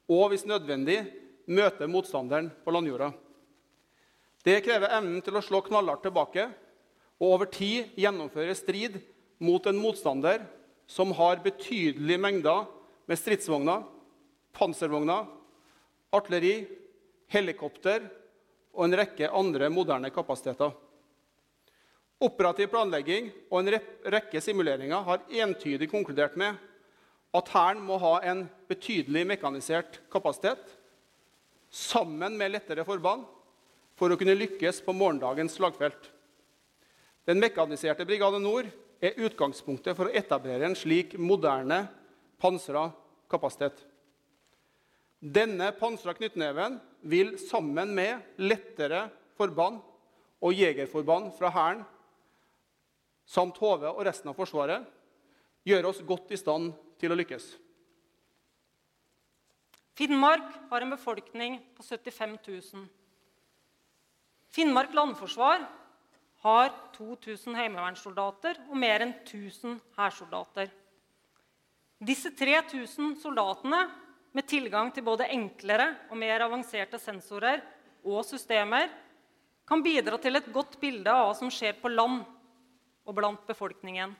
og 0.09 0.29
hvis 0.31 0.47
nødvendig 0.49 1.01
møte 1.49 1.89
motstanderen 1.89 2.49
på 2.63 2.73
landjorda. 2.73 3.11
Det 4.45 4.61
krever 4.63 4.93
evnen 4.95 5.21
til 5.25 5.35
å 5.35 5.43
slå 5.43 5.61
knallhardt 5.65 6.05
tilbake 6.05 6.47
og 7.19 7.33
over 7.33 7.49
tid 7.51 7.91
gjennomføre 7.99 8.55
strid 8.55 8.99
mot 9.43 9.65
en 9.67 9.79
motstander 9.81 10.45
som 10.89 11.11
har 11.17 11.41
betydelige 11.43 12.21
mengder 12.21 12.65
med 13.09 13.19
stridsvogner, 13.19 13.83
panservogner, 14.55 15.27
artilleri, 16.13 16.63
helikopter 17.33 18.05
og 18.75 18.85
en 18.85 18.97
rekke 19.01 19.29
andre 19.29 19.69
moderne 19.73 20.11
kapasiteter. 20.13 20.73
Operativ 22.19 22.67
planlegging 22.73 23.29
og 23.47 23.61
en 23.61 23.79
rekke 24.11 24.41
simuleringer 24.43 25.05
har 25.07 25.23
entydig 25.41 25.87
konkludert 25.91 26.35
med 26.39 26.57
at 27.35 27.51
Hæren 27.53 27.81
må 27.85 27.99
ha 28.01 28.17
en 28.25 28.43
betydelig 28.67 29.25
mekanisert 29.29 30.01
kapasitet 30.11 30.75
sammen 31.69 32.35
med 32.37 32.55
lettere 32.55 32.85
forband 32.85 33.27
for 33.99 34.11
å 34.11 34.17
kunne 34.19 34.37
lykkes 34.37 34.81
på 34.85 34.95
morgendagens 34.95 35.57
slagfelt. 35.59 36.09
Den 37.29 37.39
mekaniserte 37.39 38.07
Brigade 38.09 38.39
Nord 38.41 38.69
er 38.99 39.19
utgangspunktet 39.21 39.95
for 39.95 40.09
å 40.09 40.15
etablere 40.15 40.65
en 40.67 40.77
slik 40.77 41.13
moderne 41.19 41.83
pansra 42.41 42.89
kapasitet. 43.29 43.77
Denne 45.19 45.69
pansra 45.77 46.15
knyttneven 46.17 46.79
vil 47.01 47.35
sammen 47.41 47.93
med 47.95 48.41
lettere 48.41 49.07
forband 49.37 49.79
og 50.43 50.55
jegerforband 50.55 51.31
fra 51.37 51.51
Hæren 51.53 51.85
samt 53.29 53.59
HV 53.61 53.85
og 53.91 54.03
resten 54.07 54.31
av 54.31 54.37
Forsvaret, 54.37 54.85
gjøre 55.67 55.91
oss 55.91 56.01
godt 56.07 56.31
i 56.33 56.39
stand 56.39 56.71
til 56.99 57.13
å 57.13 57.17
lykkes. 57.19 57.51
Finnmark 59.99 60.47
har 60.71 60.81
en 60.81 60.95
befolkning 60.95 61.59
på 61.75 61.83
75 61.83 62.37
000. 62.47 62.87
Finnmark 64.49 64.95
landforsvar 64.95 65.67
har 66.41 66.71
2000 66.95 67.57
heimevernssoldater 67.59 68.61
og 68.69 68.77
mer 68.79 69.03
enn 69.03 69.11
1000 69.25 69.75
hærsoldater. 69.99 70.71
Disse 71.99 72.31
3000 72.31 73.17
soldatene, 73.19 73.83
med 74.35 74.47
tilgang 74.47 74.91
til 74.93 75.05
både 75.05 75.27
enklere 75.33 75.91
og 76.09 76.17
mer 76.19 76.45
avanserte 76.45 76.99
sensorer 77.01 77.61
og 78.05 78.23
systemer, 78.27 78.89
kan 79.69 79.83
bidra 79.85 80.17
til 80.17 80.39
et 80.39 80.49
godt 80.53 80.79
bilde 80.81 81.11
av 81.13 81.29
hva 81.29 81.35
som 81.37 81.51
skjer 81.53 81.77
på 81.81 81.91
land 81.91 82.23
og 83.05 83.15
blant 83.17 83.45
befolkningen. 83.45 84.15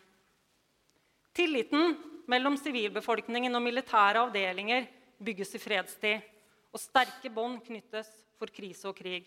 Tilliten 1.34 1.96
mellom 2.30 2.58
sivilbefolkningen 2.60 3.56
og 3.58 3.64
militære 3.66 4.26
avdelinger 4.28 4.86
bygges 5.24 5.56
i 5.58 5.62
fredstid, 5.62 6.26
og 6.70 6.82
sterke 6.82 7.32
bånd 7.34 7.64
knyttes 7.66 8.10
for 8.38 8.52
krise 8.54 8.86
og 8.90 8.98
krig. 8.98 9.26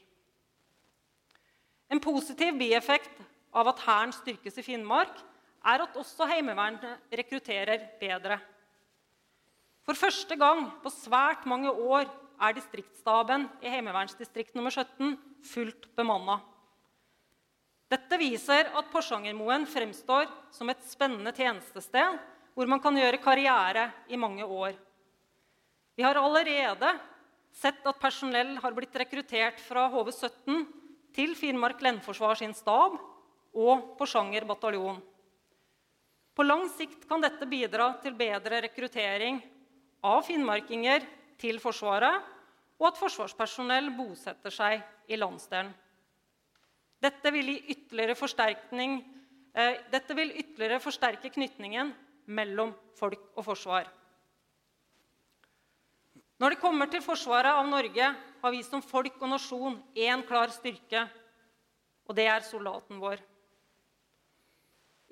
En 1.91 2.01
positiv 2.01 2.55
bieffekt 2.57 3.19
av 3.53 3.69
at 3.73 3.83
Hæren 3.85 4.15
styrkes 4.15 4.61
i 4.63 4.65
Finnmark, 4.65 5.13
er 5.63 5.83
at 5.85 5.99
også 5.99 6.27
Heimevernet 6.31 7.13
rekrutterer 7.13 7.83
bedre. 8.01 8.39
For 9.83 9.99
første 9.99 10.37
gang 10.39 10.69
på 10.83 10.93
svært 10.95 11.47
mange 11.51 11.71
år 11.71 12.07
er 12.43 12.55
distriktsstaben 12.55 13.49
i 13.63 13.71
Heimevernsdistrikt 13.71 14.55
nummer 14.59 14.75
17 14.75 15.17
fullt 15.53 15.89
bemanna. 15.99 16.39
Dette 17.93 18.17
viser 18.17 18.71
at 18.73 18.89
Porsangermoen 18.93 19.67
fremstår 19.69 20.31
som 20.55 20.71
et 20.73 20.81
spennende 20.89 21.35
tjenestested 21.37 22.21
hvor 22.55 22.69
man 22.69 22.81
kan 22.85 22.97
gjøre 22.97 23.21
karriere 23.21 23.91
i 24.09 24.19
mange 24.21 24.47
år. 24.47 24.77
Vi 25.97 26.05
har 26.07 26.17
allerede 26.17 26.95
sett 27.53 27.85
at 27.85 28.01
personell 28.01 28.55
har 28.63 28.73
blitt 28.77 28.97
rekruttert 28.97 29.61
fra 29.61 29.89
HV-17 29.93 30.63
til 31.13 31.35
Finnmark 31.37 31.83
Lendforsvar 31.85 32.39
sin 32.41 32.55
stab 32.57 32.97
og 33.53 33.97
Porsanger 33.99 34.47
bataljon. 34.49 35.03
På 36.33 36.47
lang 36.47 36.65
sikt 36.73 37.05
kan 37.09 37.21
dette 37.21 37.45
bidra 37.49 37.91
til 38.01 38.17
bedre 38.17 38.63
rekruttering 38.65 39.43
av 40.03 40.25
finnmarkinger 40.27 41.07
til 41.41 41.59
Forsvaret, 41.63 42.29
og 42.83 42.89
at 42.89 42.99
forsvarspersonell 42.99 43.93
bosetter 43.95 44.51
seg 44.51 44.83
i 45.13 45.19
landsdelen. 45.19 45.71
Dette 47.03 47.31
vil, 47.35 47.49
eh, 49.55 49.79
dette 49.91 50.15
vil 50.15 50.35
ytterligere 50.39 50.81
forsterke 50.81 51.31
knytningen 51.31 51.93
mellom 52.27 52.75
folk 52.99 53.33
og 53.37 53.45
forsvar. 53.45 53.87
Når 56.39 56.51
det 56.51 56.61
kommer 56.61 56.91
til 56.91 57.03
forsvaret 57.03 57.55
av 57.55 57.67
Norge, 57.69 58.15
har 58.43 58.51
vi 58.51 58.63
som 58.63 58.83
folk 58.83 59.21
og 59.23 59.29
nasjon 59.29 59.83
én 59.95 60.27
klar 60.27 60.51
styrke, 60.51 61.09
og 62.09 62.17
det 62.17 62.27
er 62.27 62.41
soldaten 62.41 62.99
vår. 62.99 63.19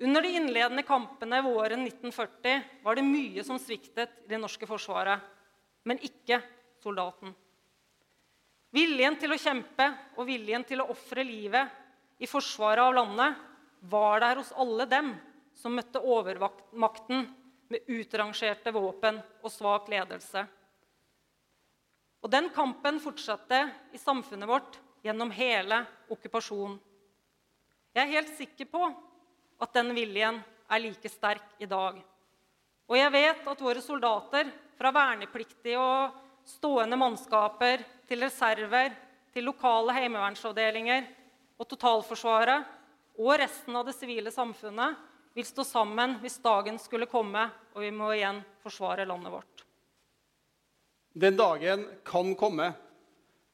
Under 0.01 0.21
de 0.21 0.29
innledende 0.33 0.81
kampene 0.83 1.41
våren 1.45 1.83
1940 1.85 2.63
var 2.83 2.97
det 2.97 3.03
mye 3.05 3.43
som 3.45 3.59
sviktet 3.61 4.23
i 4.23 4.31
det 4.31 4.39
norske 4.41 4.65
forsvaret, 4.65 5.21
men 5.85 6.01
ikke 6.01 6.39
soldaten. 6.81 7.35
Viljen 8.73 9.17
til 9.21 9.35
å 9.35 9.37
kjempe 9.37 9.85
og 10.15 10.25
viljen 10.25 10.65
til 10.65 10.81
å 10.81 10.87
ofre 10.89 11.21
livet 11.27 11.77
i 12.17 12.29
forsvaret 12.29 12.81
av 12.81 12.95
landet 12.97 13.43
var 13.93 14.23
der 14.23 14.41
hos 14.41 14.49
alle 14.57 14.87
dem 14.89 15.11
som 15.61 15.77
møtte 15.77 16.01
overmakten 16.01 17.27
med 17.69 17.93
utrangerte 17.93 18.73
våpen 18.73 19.21
og 19.43 19.53
svak 19.53 19.85
ledelse. 19.91 20.47
Og 22.25 22.33
den 22.33 22.49
kampen 22.57 22.97
fortsatte 23.03 23.61
i 23.93 24.01
samfunnet 24.01 24.49
vårt 24.49 24.81
gjennom 25.05 25.29
hele 25.33 25.83
okkupasjonen. 26.09 26.79
Jeg 27.93 28.01
er 28.07 28.13
helt 28.15 28.33
sikker 28.37 28.69
på 28.71 28.89
at 29.61 29.73
den 29.77 29.93
viljen 29.95 30.41
er 30.71 30.81
like 30.81 31.09
sterk 31.11 31.61
i 31.61 31.69
dag. 31.69 31.99
Og 32.89 32.97
jeg 32.97 33.13
vet 33.13 33.47
at 33.47 33.63
våre 33.63 33.83
soldater, 33.83 34.49
fra 34.81 34.89
vernepliktige 34.95 35.77
og 35.77 36.15
stående 36.47 36.97
mannskaper 36.97 37.83
til 38.09 38.23
reserver, 38.25 38.95
til 39.31 39.45
lokale 39.45 39.93
heimevernsavdelinger 39.95 41.05
og 41.61 41.67
totalforsvaret 41.69 42.65
og 43.21 43.33
resten 43.39 43.77
av 43.77 43.85
det 43.87 43.93
sivile 43.95 44.33
samfunnet, 44.33 44.97
vil 45.31 45.47
stå 45.47 45.63
sammen 45.63 46.17
hvis 46.19 46.41
dagen 46.43 46.79
skulle 46.81 47.07
komme 47.07 47.45
og 47.71 47.83
vi 47.85 47.91
må 47.95 48.09
igjen 48.15 48.41
forsvare 48.63 49.05
landet 49.07 49.31
vårt. 49.31 49.63
Den 51.13 51.37
dagen 51.39 51.85
kan 52.07 52.33
komme 52.39 52.71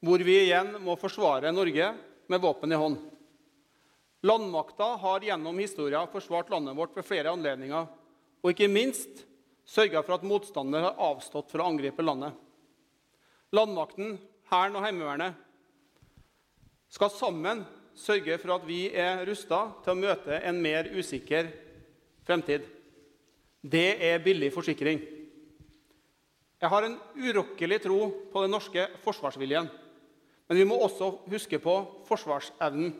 hvor 0.02 0.22
vi 0.22 0.40
igjen 0.46 0.76
må 0.82 0.96
forsvare 0.98 1.52
Norge 1.54 1.92
med 2.30 2.42
våpen 2.42 2.72
i 2.72 2.78
hånd. 2.78 2.98
Landmakta 4.26 4.84
har 4.98 5.22
gjennom 5.22 5.58
historien 5.62 6.08
forsvart 6.10 6.50
landet 6.50 6.76
vårt 6.76 6.96
ved 6.96 7.06
flere 7.06 7.30
anledninger, 7.30 7.86
og 8.42 8.50
ikke 8.50 8.70
minst 8.70 9.24
sørga 9.68 10.02
for 10.02 10.16
at 10.16 10.26
motstander 10.26 10.88
har 10.88 11.02
avstått 11.10 11.52
fra 11.52 11.62
å 11.62 11.70
angripe 11.70 12.02
landet. 12.02 12.34
Landmakten, 13.54 14.16
Hæren 14.48 14.78
og 14.78 14.84
Heimevernet 14.84 15.36
skal 16.88 17.12
sammen 17.12 17.62
sørge 17.98 18.38
for 18.40 18.54
at 18.56 18.64
vi 18.66 18.86
er 18.96 19.22
rusta 19.28 19.66
til 19.84 19.92
å 19.92 20.00
møte 20.00 20.38
en 20.40 20.60
mer 20.62 20.88
usikker 20.94 21.50
fremtid. 22.26 22.64
Det 23.60 23.98
er 24.08 24.22
billig 24.24 24.50
forsikring. 24.54 25.02
Jeg 26.58 26.72
har 26.72 26.86
en 26.86 26.96
urokkelig 27.14 27.78
tro 27.84 27.98
på 28.32 28.42
den 28.42 28.54
norske 28.54 28.88
forsvarsviljen. 29.04 29.68
Men 30.48 30.58
vi 30.58 30.66
må 30.66 30.78
også 30.80 31.12
huske 31.28 31.60
på 31.62 31.74
forsvarsevnen. 32.08 32.94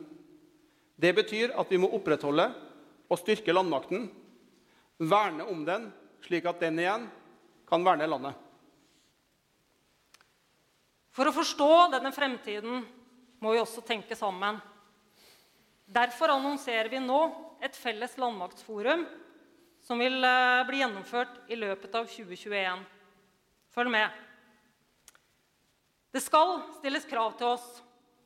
Det 0.99 1.13
betyr 1.15 1.53
at 1.55 1.69
vi 1.71 1.79
må 1.79 1.87
opprettholde 1.95 2.49
og 3.09 3.19
styrke 3.21 3.53
landmakten, 3.55 4.09
verne 4.99 5.45
om 5.47 5.63
den, 5.63 5.87
slik 6.25 6.47
at 6.49 6.59
den 6.59 6.81
igjen 6.81 7.05
kan 7.69 7.85
verne 7.87 8.07
landet. 8.09 8.35
For 11.15 11.29
å 11.29 11.35
forstå 11.35 11.69
denne 11.95 12.11
fremtiden 12.15 12.83
må 13.39 13.53
vi 13.55 13.61
også 13.61 13.83
tenke 13.87 14.17
sammen. 14.19 14.59
Derfor 15.89 16.35
annonserer 16.35 16.91
vi 16.91 16.99
nå 17.01 17.21
et 17.63 17.75
felles 17.79 18.13
landmaktsforum 18.19 19.07
som 19.87 19.99
vil 20.03 20.19
eh, 20.23 20.63
bli 20.67 20.81
gjennomført 20.83 21.49
i 21.49 21.57
løpet 21.57 21.95
av 21.95 22.09
2021. 22.11 22.83
Følg 23.73 23.93
med. 23.93 24.19
Det 26.13 26.21
skal 26.23 26.59
stilles 26.77 27.07
krav 27.09 27.37
til 27.39 27.55
oss. 27.55 27.67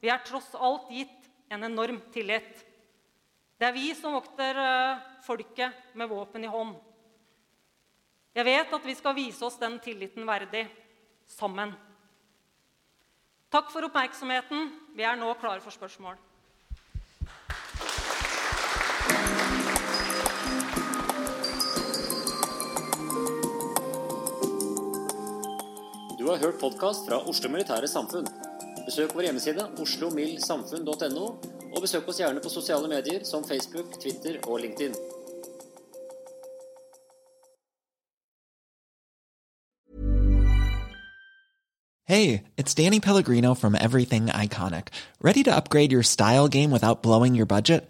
Vi 0.04 0.10
er 0.12 0.26
tross 0.26 0.50
alt 0.58 0.90
gitt 0.92 1.23
en 1.54 1.64
enorm 1.64 2.01
tillit. 2.14 2.66
Det 3.58 3.70
er 3.70 3.76
vi 3.76 3.93
som 3.95 4.16
vokter 4.18 4.58
eh, 4.60 5.01
folket 5.26 5.95
med 5.95 6.10
våpen 6.10 6.43
i 6.43 6.51
hånd. 6.51 6.76
Jeg 8.34 8.47
vet 8.47 8.74
at 8.74 8.86
vi 8.86 8.95
skal 8.97 9.16
vise 9.16 9.45
oss 9.45 9.60
den 9.62 9.78
tilliten 9.84 10.26
verdig 10.26 10.66
sammen. 11.30 11.76
Takk 13.54 13.70
for 13.70 13.86
oppmerksomheten. 13.86 14.72
Vi 14.97 15.06
er 15.06 15.20
nå 15.20 15.30
klare 15.38 15.62
for 15.62 15.74
spørsmål. 15.74 16.18
Du 26.18 26.30
har 26.32 26.41
hørt 26.41 26.58
podkast 26.58 27.06
fra 27.06 27.22
Oslo 27.30 27.51
Militære 27.54 27.88
Samfunn. 27.91 28.53
Besøk 28.86 29.16
vår 29.16 29.22
hjemmeside 29.30 29.64
oslomildsamfunn.no, 29.80 31.26
og 31.74 31.82
besøk 31.82 32.08
oss 32.12 32.20
gjerne 32.20 32.44
på 32.44 32.52
sosiale 32.52 32.90
medier 32.92 33.24
som 33.24 33.46
Facebook, 33.48 33.96
Twitter 34.02 34.42
og 34.44 34.60
LinkedIn. 34.60 34.96
Hey, 42.06 42.44
it's 42.58 42.74
Danny 42.76 43.00
Pellegrino 43.00 43.56
from 43.56 43.76
Everything 43.76 44.26
Iconic. 44.28 44.90
Ready 45.22 45.42
to 45.44 45.56
upgrade 45.56 45.92
your 45.92 46.04
style 46.04 46.50
game 46.50 46.70
without 46.70 47.02
blowing 47.02 47.34
your 47.34 47.46
budget? 47.46 47.90